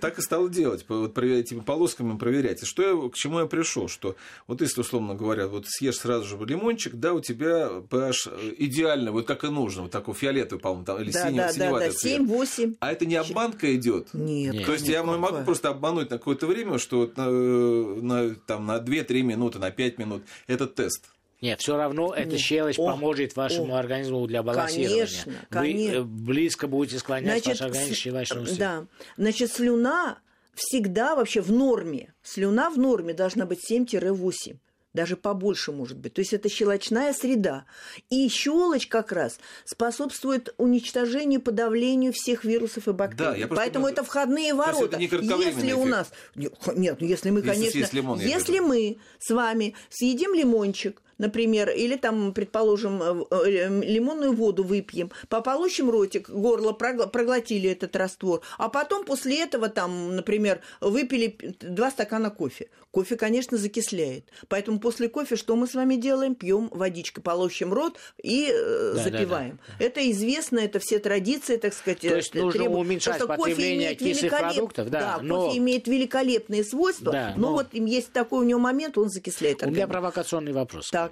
так 0.00 0.18
и 0.18 0.22
стал 0.22 0.48
делать, 0.48 0.84
вот 0.88 1.16
этими 1.18 1.60
полосками 1.60 2.16
проверять. 2.16 2.62
И 2.62 2.66
что 2.66 2.82
я, 2.82 3.10
к 3.10 3.14
чему 3.14 3.40
я 3.40 3.46
пришел, 3.46 3.88
что 3.88 4.16
вот 4.46 4.60
если, 4.60 4.80
условно 4.80 5.14
говоря, 5.14 5.48
вот 5.48 5.66
съешь 5.68 5.96
сразу 5.96 6.24
же 6.24 6.44
лимончик, 6.44 6.94
да, 6.94 7.12
у 7.12 7.20
тебя 7.20 7.68
pH 7.88 8.54
идеальный, 8.58 9.12
вот 9.12 9.26
как 9.26 9.44
и 9.44 9.48
нужно, 9.48 9.82
вот 9.82 9.90
такой 9.90 10.14
фиолетовый, 10.14 10.60
по-моему, 10.60 10.84
там, 10.84 11.00
или 11.00 11.10
да, 11.10 11.28
синий, 11.28 11.38
да, 11.38 11.52
синеватый 11.52 11.88
да, 11.88 11.94
цвет. 11.94 12.20
7-8. 12.22 12.76
А 12.80 12.92
это 12.92 13.06
не 13.06 13.16
обманка 13.16 13.74
идет? 13.74 14.08
Нет. 14.12 14.64
То 14.64 14.72
есть 14.72 14.88
я 14.88 15.02
могу 15.02 15.44
просто 15.44 15.68
обмануть 15.68 16.10
на 16.10 16.18
какое-то 16.18 16.46
время, 16.46 16.78
что 16.78 17.00
вот 17.00 17.16
на, 17.16 17.30
на, 17.30 18.34
там, 18.34 18.66
на 18.66 18.78
2-3 18.78 19.22
минуты, 19.22 19.58
на 19.58 19.70
5 19.70 19.98
минут 19.98 20.22
этот 20.54 20.74
тест. 20.74 21.08
Нет, 21.40 21.60
все 21.60 21.76
равно 21.76 22.14
эта 22.14 22.38
щелочь 22.38 22.78
о, 22.78 22.86
поможет 22.86 23.36
вашему 23.36 23.74
о, 23.74 23.78
организму 23.78 24.26
для 24.26 24.42
балансирования. 24.42 25.06
Конечно, 25.06 25.32
конечно. 25.50 26.00
Вы 26.00 26.04
близко 26.04 26.66
будете 26.66 26.98
склонять 26.98 27.42
Значит, 27.44 27.60
ваш 27.60 27.68
организм 27.68 27.92
к 27.92 27.96
щелочному 27.96 28.46
Да. 28.56 28.86
Значит, 29.18 29.52
слюна 29.52 30.18
всегда 30.54 31.14
вообще 31.14 31.42
в 31.42 31.52
норме. 31.52 32.14
Слюна 32.22 32.70
в 32.70 32.78
норме 32.78 33.12
должна 33.12 33.44
быть 33.44 33.60
7-8 33.70 34.56
даже 34.94 35.16
побольше 35.16 35.72
может 35.72 35.98
быть. 35.98 36.14
То 36.14 36.20
есть 36.20 36.32
это 36.32 36.48
щелочная 36.48 37.12
среда. 37.12 37.66
И 38.08 38.28
щелочь 38.28 38.86
как 38.86 39.12
раз 39.12 39.38
способствует 39.64 40.54
уничтожению, 40.56 41.42
подавлению 41.42 42.12
всех 42.12 42.44
вирусов 42.44 42.88
и 42.88 42.92
бактерий. 42.92 43.44
Да, 43.44 43.54
Поэтому 43.54 43.88
это 43.88 44.04
входные 44.04 44.54
ворота. 44.54 44.96
Это 44.96 45.16
если 45.36 45.72
у 45.72 45.84
нас... 45.84 46.10
Нет, 46.34 46.98
ну 47.00 47.06
если 47.06 47.30
мы, 47.30 47.40
если 47.40 47.50
конечно... 47.50 48.22
Если 48.22 48.58
мы 48.60 48.98
с 49.18 49.30
вами 49.30 49.74
съедим 49.90 50.32
лимончик, 50.32 51.02
например, 51.18 51.70
или 51.70 51.96
там, 51.96 52.32
предположим, 52.32 53.02
э, 53.02 53.24
э, 53.30 53.80
лимонную 53.84 54.32
воду 54.32 54.64
выпьем, 54.64 55.10
пополощем 55.28 55.90
ротик, 55.90 56.30
горло 56.30 56.72
проглотили 56.72 57.70
этот 57.70 57.96
раствор, 57.96 58.40
а 58.58 58.68
потом 58.68 59.04
после 59.04 59.42
этого 59.42 59.68
там, 59.68 60.16
например, 60.16 60.60
выпили 60.80 61.36
два 61.60 61.90
стакана 61.90 62.30
кофе. 62.30 62.68
Кофе, 62.90 63.16
конечно, 63.16 63.56
закисляет. 63.56 64.30
Поэтому 64.46 64.78
после 64.78 65.08
кофе 65.08 65.34
что 65.34 65.56
мы 65.56 65.66
с 65.66 65.74
вами 65.74 65.96
делаем? 65.96 66.36
Пьем 66.36 66.68
водичкой, 66.72 67.24
полощем 67.24 67.72
рот 67.72 67.98
и 68.22 68.48
э, 68.48 68.92
да, 68.94 69.02
запиваем. 69.02 69.58
Да, 69.66 69.74
да. 69.78 69.84
Это 69.84 70.10
известно, 70.12 70.60
это 70.60 70.78
все 70.78 71.00
традиции, 71.00 71.56
так 71.56 71.74
сказать. 71.74 72.00
То 72.00 72.14
есть 72.14 72.34
нужно 72.34 72.52
требуют. 72.52 72.86
уменьшать 72.86 73.18
Просто 73.18 73.36
потребление 73.36 73.96
кислых 73.96 74.38
продуктов. 74.38 74.90
Да, 74.90 75.00
да 75.00 75.18
но... 75.22 75.46
кофе 75.46 75.58
имеет 75.58 75.88
великолепные 75.88 76.62
свойства, 76.62 77.10
да, 77.10 77.32
но, 77.36 77.50
но 77.50 77.52
вот 77.54 77.74
есть 77.74 78.12
такой 78.12 78.44
у 78.44 78.48
него 78.48 78.60
момент, 78.60 78.96
он 78.96 79.08
закисляет. 79.08 79.64
У 79.64 79.70
меня 79.70 79.88
провокационный 79.88 80.52
вопрос. 80.52 80.90
Так. 80.90 81.03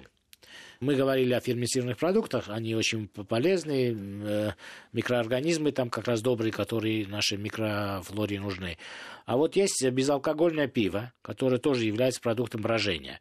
Мы 0.79 0.95
говорили 0.95 1.33
о 1.33 1.39
ферментированных 1.39 1.97
продуктах, 1.97 2.49
они 2.49 2.75
очень 2.75 3.07
полезные, 3.07 3.95
э, 3.95 4.51
микроорганизмы 4.91 5.71
там 5.71 5.89
как 5.89 6.07
раз 6.07 6.21
добрые, 6.21 6.51
которые 6.51 7.07
нашей 7.07 7.37
микрофлоре 7.37 8.39
нужны. 8.39 8.77
А 9.25 9.37
вот 9.37 9.55
есть 9.55 9.83
безалкогольное 9.83 10.67
пиво, 10.67 11.13
которое 11.21 11.57
тоже 11.57 11.85
является 11.85 12.21
продуктом 12.21 12.61
брожения. 12.61 13.19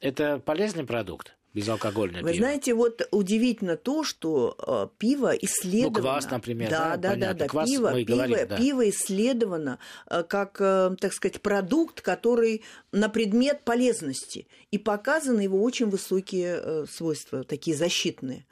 Это 0.00 0.38
полезный 0.38 0.84
продукт? 0.84 1.36
Безалкогольное 1.54 2.22
Вы 2.22 2.32
пиво. 2.32 2.44
знаете, 2.44 2.74
вот 2.74 3.06
удивительно 3.10 3.76
то, 3.76 4.04
что 4.04 4.56
э, 4.58 4.88
пиво 4.98 5.34
исследовано... 5.34 5.98
Ну, 5.98 6.02
квас, 6.02 6.30
например. 6.30 6.70
Да, 6.70 6.96
да, 6.96 7.16
да. 7.16 7.34
да, 7.34 7.48
Квас 7.48 7.68
пиво, 7.68 7.90
мы 7.90 8.04
пиво, 8.04 8.16
говорим, 8.16 8.48
да. 8.48 8.56
пиво 8.56 8.88
исследовано 8.88 9.78
э, 10.08 10.22
как, 10.22 10.56
э, 10.60 10.94
так 11.00 11.12
сказать, 11.12 11.40
продукт, 11.40 12.00
который 12.00 12.62
на 12.92 13.08
предмет 13.08 13.64
полезности. 13.64 14.46
И 14.70 14.78
показаны 14.78 15.40
его 15.40 15.62
очень 15.62 15.86
высокие 15.86 16.86
свойства, 16.86 17.44
такие 17.44 17.76
защитные. 17.76 18.46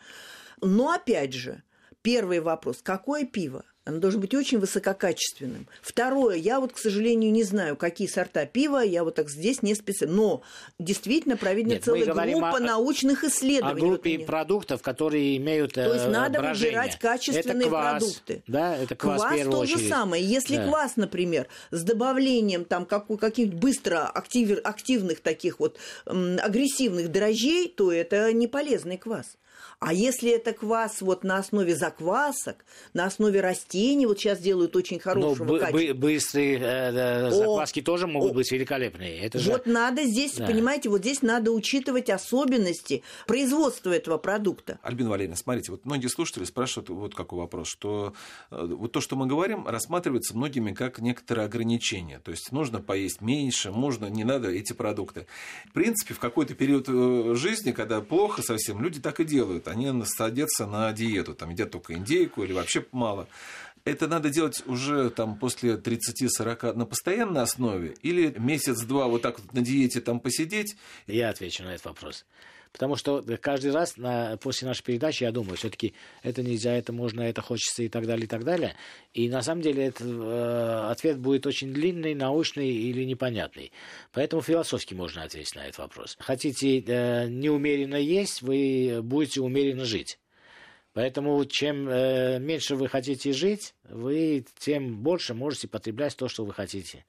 Но, 0.60 0.92
опять 0.92 1.32
же, 1.32 1.62
первый 2.02 2.40
вопрос. 2.40 2.80
Какое 2.82 3.24
пиво? 3.24 3.64
Оно 3.88 4.00
должно 4.00 4.20
быть 4.20 4.34
очень 4.34 4.58
высококачественным. 4.58 5.66
Второе, 5.80 6.36
я 6.36 6.60
вот, 6.60 6.74
к 6.74 6.78
сожалению, 6.78 7.32
не 7.32 7.42
знаю, 7.42 7.74
какие 7.74 8.06
сорта 8.06 8.44
пива, 8.44 8.84
я 8.84 9.02
вот 9.02 9.14
так 9.14 9.30
здесь 9.30 9.62
не 9.62 9.74
специально. 9.74 10.14
Но 10.14 10.42
действительно 10.78 11.38
проведена 11.38 11.74
Нет, 11.74 11.84
целая 11.84 12.04
группа 12.04 12.56
о, 12.56 12.60
научных 12.60 13.24
исследований. 13.24 13.80
О 13.80 13.88
группе 13.88 14.18
вот 14.18 14.26
продуктов, 14.26 14.82
которые 14.82 15.38
имеют 15.38 15.72
То 15.72 15.94
есть 15.94 16.06
надо 16.06 16.38
брожение. 16.38 16.68
выбирать 16.68 16.98
качественные 16.98 17.68
это 17.68 17.68
квас, 17.70 18.02
продукты. 18.02 18.42
Да, 18.46 18.76
это 18.76 18.94
квас, 18.94 19.22
квас 19.22 19.40
то 19.44 19.64
же 19.64 19.78
самое. 19.78 20.22
Если 20.22 20.56
да. 20.56 20.68
квас, 20.68 20.96
например, 20.96 21.46
с 21.70 21.82
добавлением 21.82 22.66
там 22.66 22.84
каких-нибудь 22.84 23.58
быстро 23.58 24.06
актив, 24.06 24.58
активных 24.64 25.20
таких 25.20 25.60
вот 25.60 25.78
агрессивных 26.04 27.10
дрожжей, 27.10 27.68
то 27.68 27.90
это 27.90 28.34
не 28.34 28.48
полезный 28.48 28.98
квас. 28.98 29.38
А 29.80 29.92
если 29.92 30.32
это 30.32 30.52
квас 30.52 31.00
вот 31.02 31.22
на 31.22 31.38
основе 31.38 31.76
заквасок, 31.76 32.64
на 32.94 33.04
основе 33.04 33.40
растений, 33.40 34.06
вот 34.06 34.18
сейчас 34.18 34.40
делают 34.40 34.74
очень 34.74 34.98
хорошего 34.98 35.44
Но 35.44 35.58
качества. 35.58 35.94
быстрые 35.94 36.58
э, 36.60 37.30
закваски 37.30 37.78
о, 37.78 37.84
тоже 37.84 38.08
могут 38.08 38.32
о, 38.32 38.34
быть 38.34 38.50
великолепные. 38.50 39.20
Это 39.20 39.38
же... 39.38 39.52
Вот 39.52 39.66
надо 39.66 40.02
здесь, 40.02 40.34
да. 40.34 40.46
понимаете, 40.46 40.88
вот 40.88 41.02
здесь 41.02 41.22
надо 41.22 41.52
учитывать 41.52 42.10
особенности 42.10 43.04
производства 43.28 43.92
этого 43.92 44.18
продукта. 44.18 44.80
Альбина 44.82 45.10
Валерьевна, 45.10 45.36
смотрите, 45.36 45.70
вот 45.70 45.84
многие 45.84 46.08
слушатели 46.08 46.42
спрашивают 46.42 46.88
вот 46.90 47.14
какой 47.14 47.38
вопрос, 47.38 47.68
что 47.68 48.14
э, 48.50 48.60
вот 48.60 48.90
то, 48.90 49.00
что 49.00 49.14
мы 49.14 49.28
говорим, 49.28 49.64
рассматривается 49.68 50.36
многими 50.36 50.72
как 50.72 50.98
некоторые 50.98 51.44
ограничения. 51.44 52.18
То 52.18 52.32
есть 52.32 52.50
нужно 52.50 52.80
поесть 52.80 53.20
меньше, 53.20 53.70
можно, 53.70 54.06
не 54.06 54.24
надо 54.24 54.50
эти 54.50 54.72
продукты. 54.72 55.28
В 55.68 55.72
принципе, 55.72 56.14
в 56.14 56.18
какой-то 56.18 56.54
период 56.54 56.88
э, 56.88 57.34
жизни, 57.36 57.70
когда 57.70 58.00
плохо 58.00 58.42
совсем, 58.42 58.82
люди 58.82 59.00
так 59.00 59.20
и 59.20 59.24
делают 59.24 59.67
они 59.68 59.92
садятся 60.04 60.66
на 60.66 60.92
диету, 60.92 61.34
там 61.34 61.50
едят 61.50 61.70
только 61.70 61.94
индейку 61.94 62.42
или 62.42 62.52
вообще 62.52 62.84
мало. 62.92 63.28
Это 63.84 64.06
надо 64.06 64.28
делать 64.28 64.62
уже 64.66 65.08
там 65.10 65.38
после 65.38 65.74
30-40 65.76 66.74
на 66.74 66.84
постоянной 66.84 67.42
основе 67.42 67.94
или 68.02 68.34
месяц-два 68.38 69.06
вот 69.06 69.22
так 69.22 69.38
вот 69.38 69.52
на 69.54 69.62
диете 69.62 70.00
там 70.00 70.20
посидеть? 70.20 70.76
Я 71.06 71.30
отвечу 71.30 71.62
на 71.62 71.68
этот 71.74 71.86
вопрос. 71.86 72.26
Потому 72.72 72.96
что 72.96 73.22
каждый 73.40 73.72
раз 73.72 73.96
на, 73.96 74.36
после 74.36 74.68
нашей 74.68 74.82
передачи 74.82 75.24
я 75.24 75.32
думаю, 75.32 75.56
все-таки 75.56 75.94
это 76.22 76.42
нельзя, 76.42 76.74
это 76.74 76.92
можно, 76.92 77.22
это 77.22 77.42
хочется 77.42 77.82
и 77.82 77.88
так 77.88 78.06
далее, 78.06 78.24
и 78.24 78.28
так 78.28 78.44
далее. 78.44 78.74
И 79.14 79.28
на 79.28 79.42
самом 79.42 79.62
деле 79.62 79.86
этот 79.86 80.06
э, 80.06 80.88
ответ 80.90 81.18
будет 81.18 81.46
очень 81.46 81.72
длинный, 81.72 82.14
научный 82.14 82.68
или 82.68 83.04
непонятный. 83.04 83.72
Поэтому 84.12 84.42
философски 84.42 84.94
можно 84.94 85.22
ответить 85.22 85.54
на 85.54 85.66
этот 85.66 85.78
вопрос. 85.78 86.16
Хотите 86.18 86.80
э, 86.80 87.28
неумеренно 87.28 87.96
есть, 87.96 88.42
вы 88.42 89.00
будете 89.02 89.40
умеренно 89.40 89.84
жить. 89.84 90.18
Поэтому 90.98 91.44
чем 91.44 91.88
э, 91.88 92.38
меньше 92.40 92.74
вы 92.74 92.88
хотите 92.88 93.32
жить, 93.32 93.74
вы 93.84 94.44
тем 94.58 94.96
больше 94.96 95.32
можете 95.32 95.68
потреблять 95.68 96.16
то, 96.16 96.28
что 96.28 96.44
вы 96.44 96.52
хотите. 96.52 97.04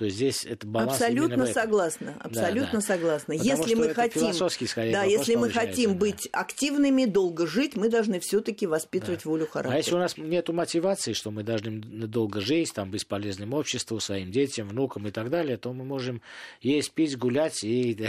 То 0.00 0.06
есть 0.06 0.16
здесь 0.16 0.46
это 0.46 0.66
баланс 0.66 0.92
Абсолютно 0.92 1.44
согласна, 1.44 2.14
абсолютно 2.20 2.72
да, 2.72 2.78
да. 2.78 2.80
согласна. 2.80 3.36
Потому 3.36 3.50
если 3.50 3.74
мы 3.74 3.92
хотим, 3.92 4.32
скорее, 4.66 4.92
да, 4.92 5.04
если 5.04 5.34
мы 5.34 5.50
хотим 5.50 5.92
да. 5.92 5.98
быть 5.98 6.26
активными, 6.32 7.04
долго 7.04 7.46
жить, 7.46 7.76
мы 7.76 7.90
должны 7.90 8.18
все-таки 8.18 8.66
воспитывать 8.66 9.24
да. 9.24 9.30
волю 9.30 9.46
характера. 9.46 9.74
А 9.74 9.76
если 9.76 9.94
у 9.94 9.98
нас 9.98 10.16
нет 10.16 10.48
мотивации, 10.48 11.12
что 11.12 11.30
мы 11.30 11.42
должны 11.42 11.82
долго 11.82 12.40
жить, 12.40 12.72
там, 12.72 12.90
быть 12.90 13.06
полезным 13.06 13.52
обществу, 13.52 14.00
своим 14.00 14.30
детям, 14.30 14.68
внукам 14.68 15.06
и 15.06 15.10
так 15.10 15.28
далее, 15.28 15.58
то 15.58 15.70
мы 15.74 15.84
можем 15.84 16.22
есть, 16.62 16.92
пить, 16.92 17.18
гулять 17.18 17.62
и 17.62 18.08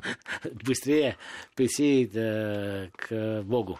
быстрее 0.64 1.18
прийти 1.54 2.06
к 2.06 3.42
Богу. 3.42 3.78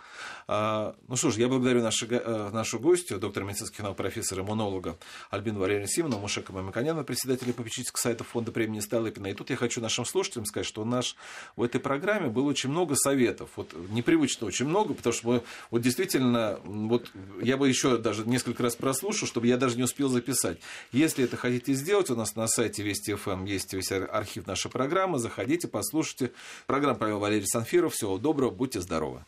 А, 0.49 0.95
ну 1.09 1.17
что 1.17 1.31
ж, 1.31 1.37
я 1.39 1.49
благодарю 1.49 1.83
нашу, 1.83 2.07
э, 2.09 2.51
нашу 2.53 2.79
гостью, 2.79 3.19
доктора 3.19 3.45
медицинских 3.45 3.83
наук, 3.83 3.97
профессора-иммунолога 3.97 4.97
Альбину 5.31 5.59
Валерию 5.59 5.89
Симонову, 5.89 6.21
Мушека 6.21 6.53
Мамиканяна, 6.53 7.03
председателя 7.03 7.46
попечительского 7.53 8.01
сайта 8.01 8.25
фонда 8.25 8.53
премии 8.53 8.81
Столыпина. 8.81 9.29
И 9.29 9.35
тут 9.35 9.51
я 9.51 9.57
хочу 9.57 9.81
нашим 9.81 10.05
слушателям 10.05 10.47
сказать, 10.47 10.67
что 10.67 10.83
у 10.83 10.85
нас 10.85 11.17
в 11.57 11.63
этой 11.63 11.81
программе 11.81 12.29
было 12.29 12.49
очень 12.49 12.71
много 12.71 12.95
советов. 12.97 13.51
Вот 13.57 13.75
непривычно 13.91 14.47
очень 14.47 14.67
много, 14.67 14.95
потому 14.95 15.13
что 15.13 15.29
мы, 15.29 15.43
вот 15.71 15.83
действительно, 15.83 16.61
вот 16.65 17.11
я 17.43 17.57
бы 17.57 17.69
еще 17.69 17.99
даже 17.99 18.27
несколько 18.27 18.63
раз 18.63 18.77
прослушал, 18.77 19.29
чтобы 19.29 19.47
я 19.47 19.57
даже 19.57 19.77
не 19.77 19.83
успел 19.83 20.09
записать. 20.09 20.59
Если 20.93 21.25
это 21.25 21.37
хотите 21.37 21.75
сделать, 21.75 22.11
у 22.11 22.17
нас 22.17 22.37
на 22.37 22.47
сайте 22.49 22.83
Вести 22.83 23.15
ФМ 23.15 23.45
есть 23.45 23.73
весь 23.73 23.93
архив 23.93 24.47
нашей 24.47 24.71
программы. 24.71 25.19
Заходите, 25.19 25.69
послушайте. 25.69 26.33
Программу 26.67 26.99
провел 26.99 27.19
Валерий 27.19 27.47
Санфиров. 27.47 27.95
Всего 27.95 28.19
доброго, 28.19 28.51
будьте 28.51 28.81
здоровы. 28.81 29.25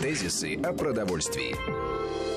Тезисы 0.00 0.56
о 0.56 0.72
продовольствии. 0.72 2.31